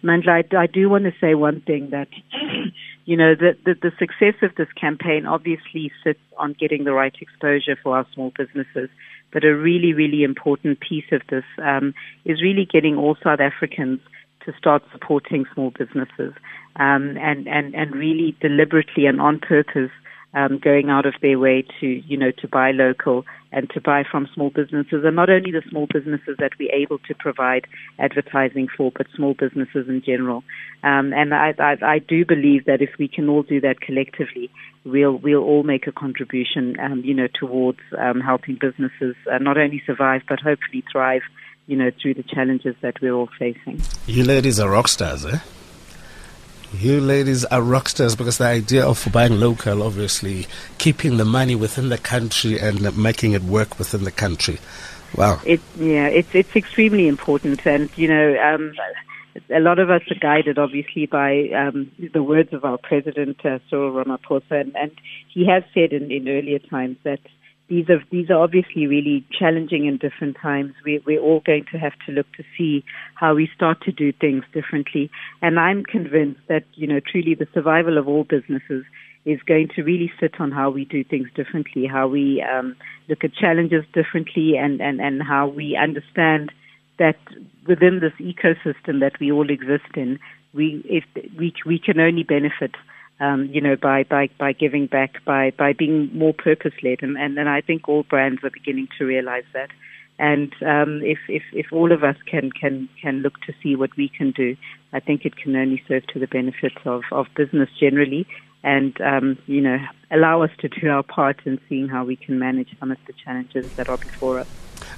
Mandla, 0.03 0.43
I, 0.43 0.57
I 0.57 0.67
do 0.67 0.91
want 0.91 1.05
to 1.05 1.13
say 1.21 1.35
one 1.35 1.61
thing 1.61 1.91
that 1.91 2.09
you 3.09 3.17
know, 3.17 3.35
the, 3.35 3.57
the, 3.65 3.75
the 3.81 3.93
success 3.99 4.35
of 4.43 4.55
this 4.57 4.69
campaign 4.79 5.25
obviously 5.25 5.91
sits 6.05 6.21
on 6.37 6.55
getting 6.61 6.85
the 6.85 6.93
right 6.93 7.15
exposure 7.21 7.75
for 7.83 7.97
our 7.97 8.07
small 8.13 8.35
businesses. 8.37 8.91
But 9.33 9.45
a 9.45 9.57
really, 9.57 9.95
really 9.95 10.25
important 10.25 10.81
piece 10.81 11.11
of 11.11 11.23
this 11.31 11.45
um, 11.63 11.95
is 12.27 12.43
really 12.43 12.69
getting 12.71 12.97
all 12.97 13.17
South 13.25 13.41
Africans 13.41 14.01
to 14.45 14.53
start 14.59 14.83
supporting 14.93 15.47
small 15.55 15.71
businesses 15.71 16.35
um, 16.77 17.17
and, 17.17 17.49
and, 17.49 17.75
and 17.75 17.95
really 17.95 18.37
deliberately 18.43 19.07
and 19.07 19.23
on 19.23 19.39
purpose 19.39 19.91
um, 20.35 20.59
going 20.59 20.91
out 20.91 21.07
of 21.07 21.14
their 21.23 21.38
way 21.38 21.64
to, 21.81 21.87
you 21.87 22.17
know, 22.17 22.31
to 22.31 22.49
buy 22.49 22.71
local 22.73 23.25
and 23.51 23.69
to 23.71 23.81
buy 23.81 24.05
from 24.09 24.29
small 24.35 24.51
businesses, 24.51 25.03
and 25.05 25.17
not 25.17 25.31
only 25.31 25.51
the 25.51 25.62
small 25.71 25.87
businesses 25.93 26.37
that 26.38 26.53
we're 26.59 26.73
able 26.73 26.99
to 26.99 27.14
provide 27.14 27.67
advertising 27.99 28.69
for, 28.77 28.93
but 28.95 29.07
small 29.17 29.35
businesses 29.35 29.88
in 29.88 30.03
general. 30.05 30.45
Um, 30.83 31.14
and 31.14 31.35
I, 31.35 31.55
I, 31.59 31.77
I, 31.83 31.99
do 31.99 32.27
believe 32.27 32.67
that 32.67 32.83
if 32.83 32.91
we 32.99 33.09
can 33.09 33.29
all 33.29 33.43
do 33.43 33.61
that 33.62 33.81
collectively, 33.81 34.51
we'll 34.85 35.17
we'll 35.17 35.43
all 35.43 35.62
make 35.62 35.87
a 35.87 35.93
contribution, 35.93 36.79
um, 36.79 37.01
you 37.05 37.14
know, 37.14 37.29
towards 37.33 37.81
um, 37.99 38.21
helping 38.21 38.57
businesses 38.61 39.17
uh, 39.33 39.38
not 39.38 39.57
only 39.57 39.83
survive 39.87 40.23
but 40.29 40.41
hopefully 40.41 40.85
thrive, 40.93 41.23
you 41.67 41.77
know, 41.77 41.91
through 42.03 42.14
the 42.14 42.23
challenges 42.23 42.77
that 42.83 43.01
we're 43.01 43.14
all 43.14 43.31
facing. 43.38 43.81
You 44.07 44.25
ladies 44.25 44.61
are 44.61 44.71
rock 44.71 44.88
stars, 44.88 45.25
eh? 45.25 45.38
You 46.73 47.01
ladies 47.01 47.47
are 47.47 47.63
rock 47.63 47.89
stars 47.89 48.15
because 48.15 48.39
the 48.39 48.45
idea 48.45 48.87
of 48.87 49.09
buying 49.11 49.41
local, 49.41 49.83
obviously, 49.83 50.47
keeping 50.77 51.17
the 51.17 51.25
money 51.25 51.55
within 51.55 51.89
the 51.89 51.97
country 51.97 52.59
and 52.59 52.97
making 52.97 53.33
it 53.33 53.43
work 53.43 53.79
within 53.79 54.05
the 54.05 54.11
country. 54.11 54.59
Wow. 55.17 55.41
It, 55.47 55.61
yeah, 55.79 56.09
it's 56.09 56.35
it's 56.35 56.55
extremely 56.55 57.09
important, 57.09 57.67
and 57.67 57.89
you 57.97 58.09
know, 58.09 58.39
um, 58.39 58.75
a 59.51 59.61
lot 59.61 59.79
of 59.79 59.91
us 59.91 60.03
are 60.11 60.19
guided, 60.21 60.59
obviously, 60.59 61.07
by 61.07 61.49
um, 61.51 61.91
the 62.13 62.23
words 62.23 62.53
of 62.53 62.65
our 62.65 62.79
president, 62.79 63.45
uh, 63.45 63.59
Cyril 63.71 63.93
Ramaphosa, 63.93 64.61
and, 64.61 64.77
and 64.77 64.93
he 65.29 65.47
has 65.47 65.63
said 65.73 65.93
in, 65.93 66.11
in 66.11 66.29
earlier 66.29 66.59
times 66.59 66.99
that 67.05 67.21
these 67.69 67.89
are 67.91 68.03
these 68.11 68.31
are 68.31 68.43
obviously 68.43 68.87
really 68.87 69.27
challenging 69.39 69.87
and 69.87 70.01
different 70.01 70.37
times. 70.41 70.75
We, 70.85 71.03
we're 71.07 71.21
all 71.21 71.41
going 71.41 71.67
to 71.73 71.79
have 71.79 71.93
to 72.07 72.13
look 72.13 72.27
to 72.37 72.45
see 72.57 72.85
how 73.15 73.35
we 73.35 73.49
start 73.55 73.83
to 73.83 73.93
do 73.93 74.13
things 74.13 74.45
differently. 74.53 75.11
And 75.43 75.59
I'm 75.59 75.85
convinced 75.85 76.41
that 76.49 76.65
you 76.75 76.87
know 76.87 77.01
truly 77.01 77.35
the 77.35 77.49
survival 77.53 77.99
of 77.99 78.09
all 78.09 78.25
businesses 78.25 78.85
is 79.25 79.41
going 79.47 79.69
to 79.77 79.83
really 79.83 80.11
sit 80.19 80.41
on 80.41 80.51
how 80.51 80.71
we 80.71 80.87
do 80.87 81.05
things 81.05 81.29
differently, 81.35 81.87
how 81.87 82.09
we 82.09 82.43
um, 82.43 82.75
look 83.09 83.25
at 83.25 83.35
challenges 83.35 83.85
differently, 83.93 84.57
and, 84.57 84.81
and, 84.81 85.01
and 85.01 85.23
how 85.23 85.47
we 85.49 85.77
understand 85.77 86.51
that 86.99 87.19
within 87.67 88.01
this 88.01 88.15
ecosystem 88.21 89.01
that 89.01 89.21
we 89.21 89.31
all 89.31 89.51
exist 89.51 89.91
in, 89.97 90.19
we 90.55 90.83
if 90.87 91.05
we 91.37 91.53
we 91.67 91.79
can 91.79 92.01
only 92.01 92.23
benefit 92.23 92.75
um, 93.21 93.47
you 93.53 93.61
know, 93.61 93.77
by, 93.77 94.05
by, 94.05 94.29
by 94.39 94.53
giving 94.53 94.87
back, 94.87 95.25
by, 95.25 95.51
by 95.51 95.73
being 95.73 96.11
more 96.17 96.33
purpose 96.33 96.75
led. 96.83 97.03
And, 97.03 97.17
and, 97.17 97.39
and 97.39 97.49
I 97.49 97.61
think 97.61 97.89
all 97.89 98.05
brands 98.05 98.43
are 98.45 98.51
beginning 98.51 98.89
to 98.99 99.05
realize 99.05 99.45
that. 99.53 99.71
And 100.19 100.53
um, 100.63 101.01
if, 101.03 101.19
if, 101.29 101.43
if 101.53 101.73
all 101.73 101.93
of 101.93 102.03
us 102.03 102.17
can, 102.27 102.51
can, 102.51 102.89
can 103.01 103.21
look 103.23 103.41
to 103.43 103.53
see 103.63 103.77
what 103.77 103.97
we 103.97 104.09
can 104.09 104.33
do, 104.33 104.57
I 104.93 105.01
think 105.01 105.25
it 105.25 105.37
can 105.37 105.55
only 105.55 105.83
serve 105.87 106.07
to 106.09 106.19
the 106.19 106.27
benefit 106.27 106.73
of, 106.85 107.03
of 107.13 107.27
business 107.37 107.69
generally 107.79 108.27
and, 108.65 109.01
um, 109.01 109.39
you 109.47 109.61
know, 109.61 109.79
allow 110.11 110.43
us 110.43 110.51
to 110.59 110.69
do 110.69 110.89
our 110.89 111.05
part 111.05 111.41
in 111.45 111.61
seeing 111.69 111.89
how 111.89 112.05
we 112.05 112.17
can 112.17 112.39
manage 112.39 112.77
some 112.81 112.91
of 112.91 112.99
the 113.07 113.13
challenges 113.13 113.73
that 113.75 113.89
are 113.89 113.99
before 113.99 114.41
us. 114.41 114.49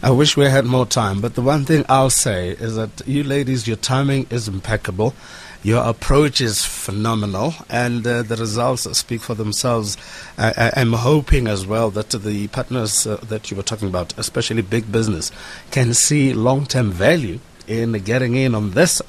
I 0.03 0.11
wish 0.11 0.35
we 0.35 0.47
had 0.47 0.65
more 0.65 0.87
time, 0.87 1.21
but 1.21 1.35
the 1.35 1.43
one 1.43 1.67
thing 1.67 1.85
I'll 1.87 2.09
say 2.09 2.51
is 2.51 2.77
that 2.77 3.07
you 3.07 3.23
ladies, 3.23 3.69
your 3.69 3.77
timing 3.77 4.27
is 4.31 4.49
impeccable. 4.49 5.15
Your 5.63 5.85
approach 5.85 6.41
is 6.41 6.65
phenomenal, 6.65 7.53
and 7.69 8.07
uh, 8.07 8.23
the 8.23 8.37
results 8.37 8.85
speak 8.97 9.21
for 9.21 9.35
themselves. 9.35 9.99
I, 10.39 10.73
am 10.75 10.95
hoping 10.95 11.47
as 11.47 11.67
well 11.67 11.91
that 11.91 12.09
the 12.11 12.49
partners 12.49 13.07
uh, 13.07 13.17
that 13.17 13.51
you 13.51 13.59
were 13.59 13.63
talking 13.63 13.89
about, 13.89 14.19
especially 14.19 14.63
big 14.63 14.91
business, 14.91 15.31
can 15.71 15.93
see 15.93 16.33
long 16.33 16.65
term 16.65 16.91
value 16.91 17.39
in 17.67 17.93
getting 17.93 18.37
in 18.37 18.55
on 18.55 18.71
this 18.71 19.03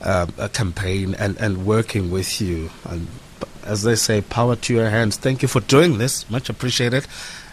uh, 0.00 0.26
campaign 0.52 1.16
and, 1.18 1.36
and 1.38 1.66
working 1.66 2.12
with 2.12 2.40
you. 2.40 2.70
And 2.84 3.08
as 3.64 3.82
they 3.82 3.96
say, 3.96 4.20
power 4.20 4.54
to 4.54 4.72
your 4.72 4.90
hands. 4.90 5.16
Thank 5.16 5.42
you 5.42 5.48
for 5.48 5.60
doing 5.60 5.98
this. 5.98 6.30
Much 6.30 6.48
appreciated. 6.48 7.08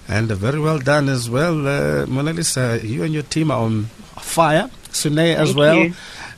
And 0.08 0.28
very 0.28 0.60
well 0.60 0.80
done 0.80 1.10
as 1.10 1.30
well. 1.30 1.66
Uh, 1.66 2.06
Monalisa, 2.06 2.84
you 2.84 3.04
and 3.04 3.14
your 3.14 3.24
team 3.24 3.52
are 3.52 3.62
on 3.62 3.86
fire. 4.20 4.70
Sune 4.92 5.20
as 5.20 5.50
Thank 5.50 5.58
well. 5.58 5.78
You. 5.78 5.94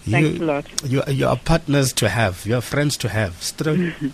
Thanks 0.08 0.39
you, 0.39 0.43
a 0.43 0.45
lot. 0.45 0.65
You, 0.84 1.01
you 1.08 1.28
are 1.28 1.38
partners 1.38 1.91
to 1.93 2.10
have. 2.10 2.45
You 2.45 2.58
are 2.58 2.62
friends 2.62 2.95
to 2.97 3.10
have. 3.10 3.41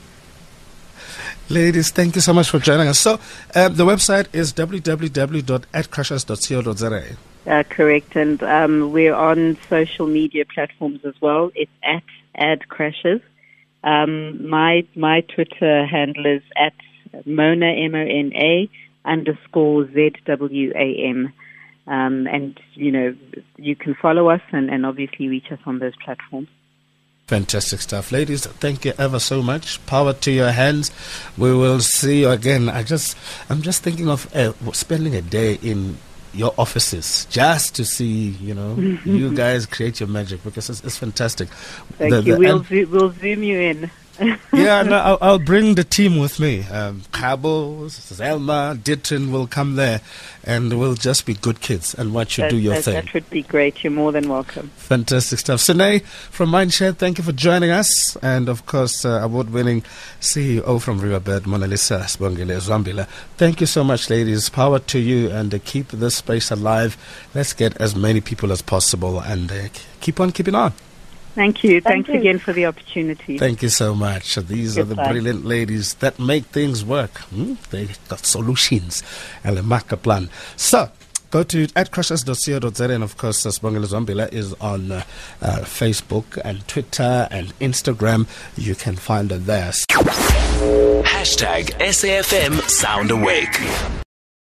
Ladies, 1.49 1.91
thank 1.91 2.15
you 2.15 2.21
so 2.21 2.31
much 2.33 2.49
for 2.49 2.59
joining 2.59 2.87
us. 2.87 2.97
So, 2.97 3.19
uh, 3.53 3.67
the 3.67 3.85
website 3.85 4.27
is 4.31 4.53
www.adcrashes.co.za. 4.53 7.17
Uh, 7.45 7.63
correct, 7.69 8.15
and 8.15 8.41
um, 8.43 8.93
we're 8.93 9.15
on 9.15 9.57
social 9.67 10.07
media 10.07 10.45
platforms 10.45 11.03
as 11.03 11.15
well. 11.19 11.51
It's 11.55 11.69
at 11.83 12.03
adcrashes. 12.37 13.21
Um, 13.83 14.47
my 14.47 14.85
my 14.95 15.19
Twitter 15.21 15.87
handle 15.87 16.27
is 16.27 16.43
at 16.55 16.73
Mona 17.25 17.65
M 17.65 17.95
O 17.95 17.99
N 17.99 18.31
A 18.35 18.69
underscore 19.05 19.91
Z 19.93 20.13
W 20.25 20.71
A 20.75 21.07
M. 21.07 21.33
Um, 21.87 22.27
and, 22.27 22.59
you 22.73 22.91
know, 22.91 23.15
you 23.57 23.75
can 23.75 23.95
follow 23.95 24.29
us 24.29 24.41
and, 24.51 24.69
and 24.69 24.85
obviously 24.85 25.27
reach 25.27 25.51
us 25.51 25.59
on 25.65 25.79
those 25.79 25.93
platforms. 26.03 26.47
Fantastic 27.27 27.81
stuff. 27.81 28.11
Ladies, 28.11 28.45
thank 28.45 28.85
you 28.85 28.93
ever 28.97 29.19
so 29.19 29.41
much. 29.41 29.83
Power 29.85 30.13
to 30.13 30.31
your 30.31 30.51
hands. 30.51 30.91
We 31.37 31.53
will 31.53 31.79
see 31.79 32.21
you 32.21 32.29
again. 32.29 32.69
I 32.69 32.83
just, 32.83 33.17
I'm 33.49 33.61
just 33.61 33.83
thinking 33.83 34.09
of 34.09 34.33
uh, 34.35 34.53
spending 34.73 35.15
a 35.15 35.21
day 35.21 35.55
in 35.61 35.97
your 36.33 36.53
offices 36.57 37.25
just 37.29 37.75
to 37.75 37.85
see, 37.85 38.29
you 38.29 38.53
know, 38.53 38.75
you 39.05 39.33
guys 39.33 39.65
create 39.65 39.99
your 39.99 40.09
magic 40.09 40.43
because 40.43 40.69
it's, 40.69 40.83
it's 40.83 40.97
fantastic. 40.97 41.49
Thank 41.97 42.11
the, 42.11 42.21
you. 42.21 42.33
The, 42.33 42.39
we'll, 42.39 42.63
zo- 42.63 42.85
we'll 42.91 43.11
zoom 43.13 43.43
you 43.43 43.59
in. 43.59 43.91
Yeah, 44.53 44.83
no, 44.83 44.97
I'll, 44.97 45.17
I'll, 45.21 45.39
bring 45.39 45.75
the 45.75 45.83
team 45.83 46.19
with 46.19 46.39
me. 46.39 46.63
Um, 46.63 47.03
Cabo, 47.11 47.85
Zelma, 47.85 48.81
Ditton 48.81 49.31
will 49.31 49.47
come 49.47 49.75
there, 49.75 50.01
and 50.43 50.77
we'll 50.77 50.93
just 50.93 51.25
be 51.25 51.33
good 51.33 51.61
kids 51.61 51.95
and 51.95 52.13
watch 52.13 52.37
you 52.37 52.43
that, 52.43 52.51
do 52.51 52.57
your 52.57 52.75
that, 52.75 52.83
thing. 52.83 52.93
That 52.93 53.13
would 53.13 53.29
be 53.29 53.41
great. 53.41 53.83
You're 53.83 53.91
more 53.91 54.11
than 54.11 54.29
welcome. 54.29 54.69
Fantastic 54.75 55.39
stuff. 55.39 55.59
Sune 55.59 56.01
from 56.29 56.51
Mindshare, 56.51 56.95
thank 56.95 57.17
you 57.17 57.23
for 57.23 57.31
joining 57.31 57.71
us. 57.71 58.15
And 58.17 58.49
of 58.49 58.65
course, 58.65 59.05
uh, 59.05 59.21
award 59.23 59.49
winning 59.49 59.81
CEO 60.19 60.79
from 60.79 60.99
Riverbed, 60.99 61.43
Monalisa 61.43 62.01
Sibongile 62.01 62.61
Zwambila. 62.61 63.07
Thank 63.37 63.61
you 63.61 63.67
so 63.67 63.83
much, 63.83 64.09
ladies. 64.09 64.49
Power 64.49 64.79
to 64.79 64.99
you, 64.99 65.31
and 65.31 65.53
uh, 65.53 65.59
keep 65.65 65.87
this 65.89 66.15
space 66.15 66.51
alive. 66.51 66.97
Let's 67.33 67.53
get 67.53 67.75
as 67.81 67.95
many 67.95 68.21
people 68.21 68.51
as 68.51 68.61
possible 68.61 69.19
and 69.19 69.51
uh, 69.51 69.69
keep 69.99 70.19
on 70.19 70.31
keeping 70.31 70.55
on. 70.55 70.73
Thank 71.35 71.63
you. 71.63 71.81
Thank 71.81 72.07
Thanks 72.07 72.09
you. 72.09 72.19
again 72.19 72.39
for 72.39 72.53
the 72.53 72.65
opportunity. 72.65 73.37
Thank 73.37 73.61
you 73.61 73.69
so 73.69 73.95
much. 73.95 74.35
These 74.35 74.75
Goodbye. 74.75 75.03
are 75.03 75.05
the 75.07 75.11
brilliant 75.13 75.45
ladies 75.45 75.93
that 75.95 76.19
make 76.19 76.45
things 76.45 76.83
work. 76.83 77.19
Hmm? 77.29 77.53
They 77.69 77.87
got 78.09 78.25
solutions 78.25 79.01
and 79.43 79.57
a 79.57 79.63
market 79.63 80.03
plan. 80.03 80.29
So, 80.57 80.89
go 81.29 81.43
to 81.43 81.67
adcrashes.co.za 81.67 82.89
and 82.89 83.03
of 83.03 83.15
course 83.17 83.45
Sibongile 83.45 83.85
Zwambila 83.85 84.31
is 84.33 84.53
on 84.55 84.91
uh, 84.91 85.03
uh, 85.41 85.59
Facebook 85.59 86.37
and 86.43 86.67
Twitter 86.67 87.27
and 87.31 87.57
Instagram. 87.59 88.27
You 88.57 88.75
can 88.75 88.97
find 88.97 89.31
her 89.31 89.37
there. 89.37 89.71
Hashtag 91.03 91.71
SAFM 91.79 92.61
Sound 92.69 93.11
Awake. 93.11 93.57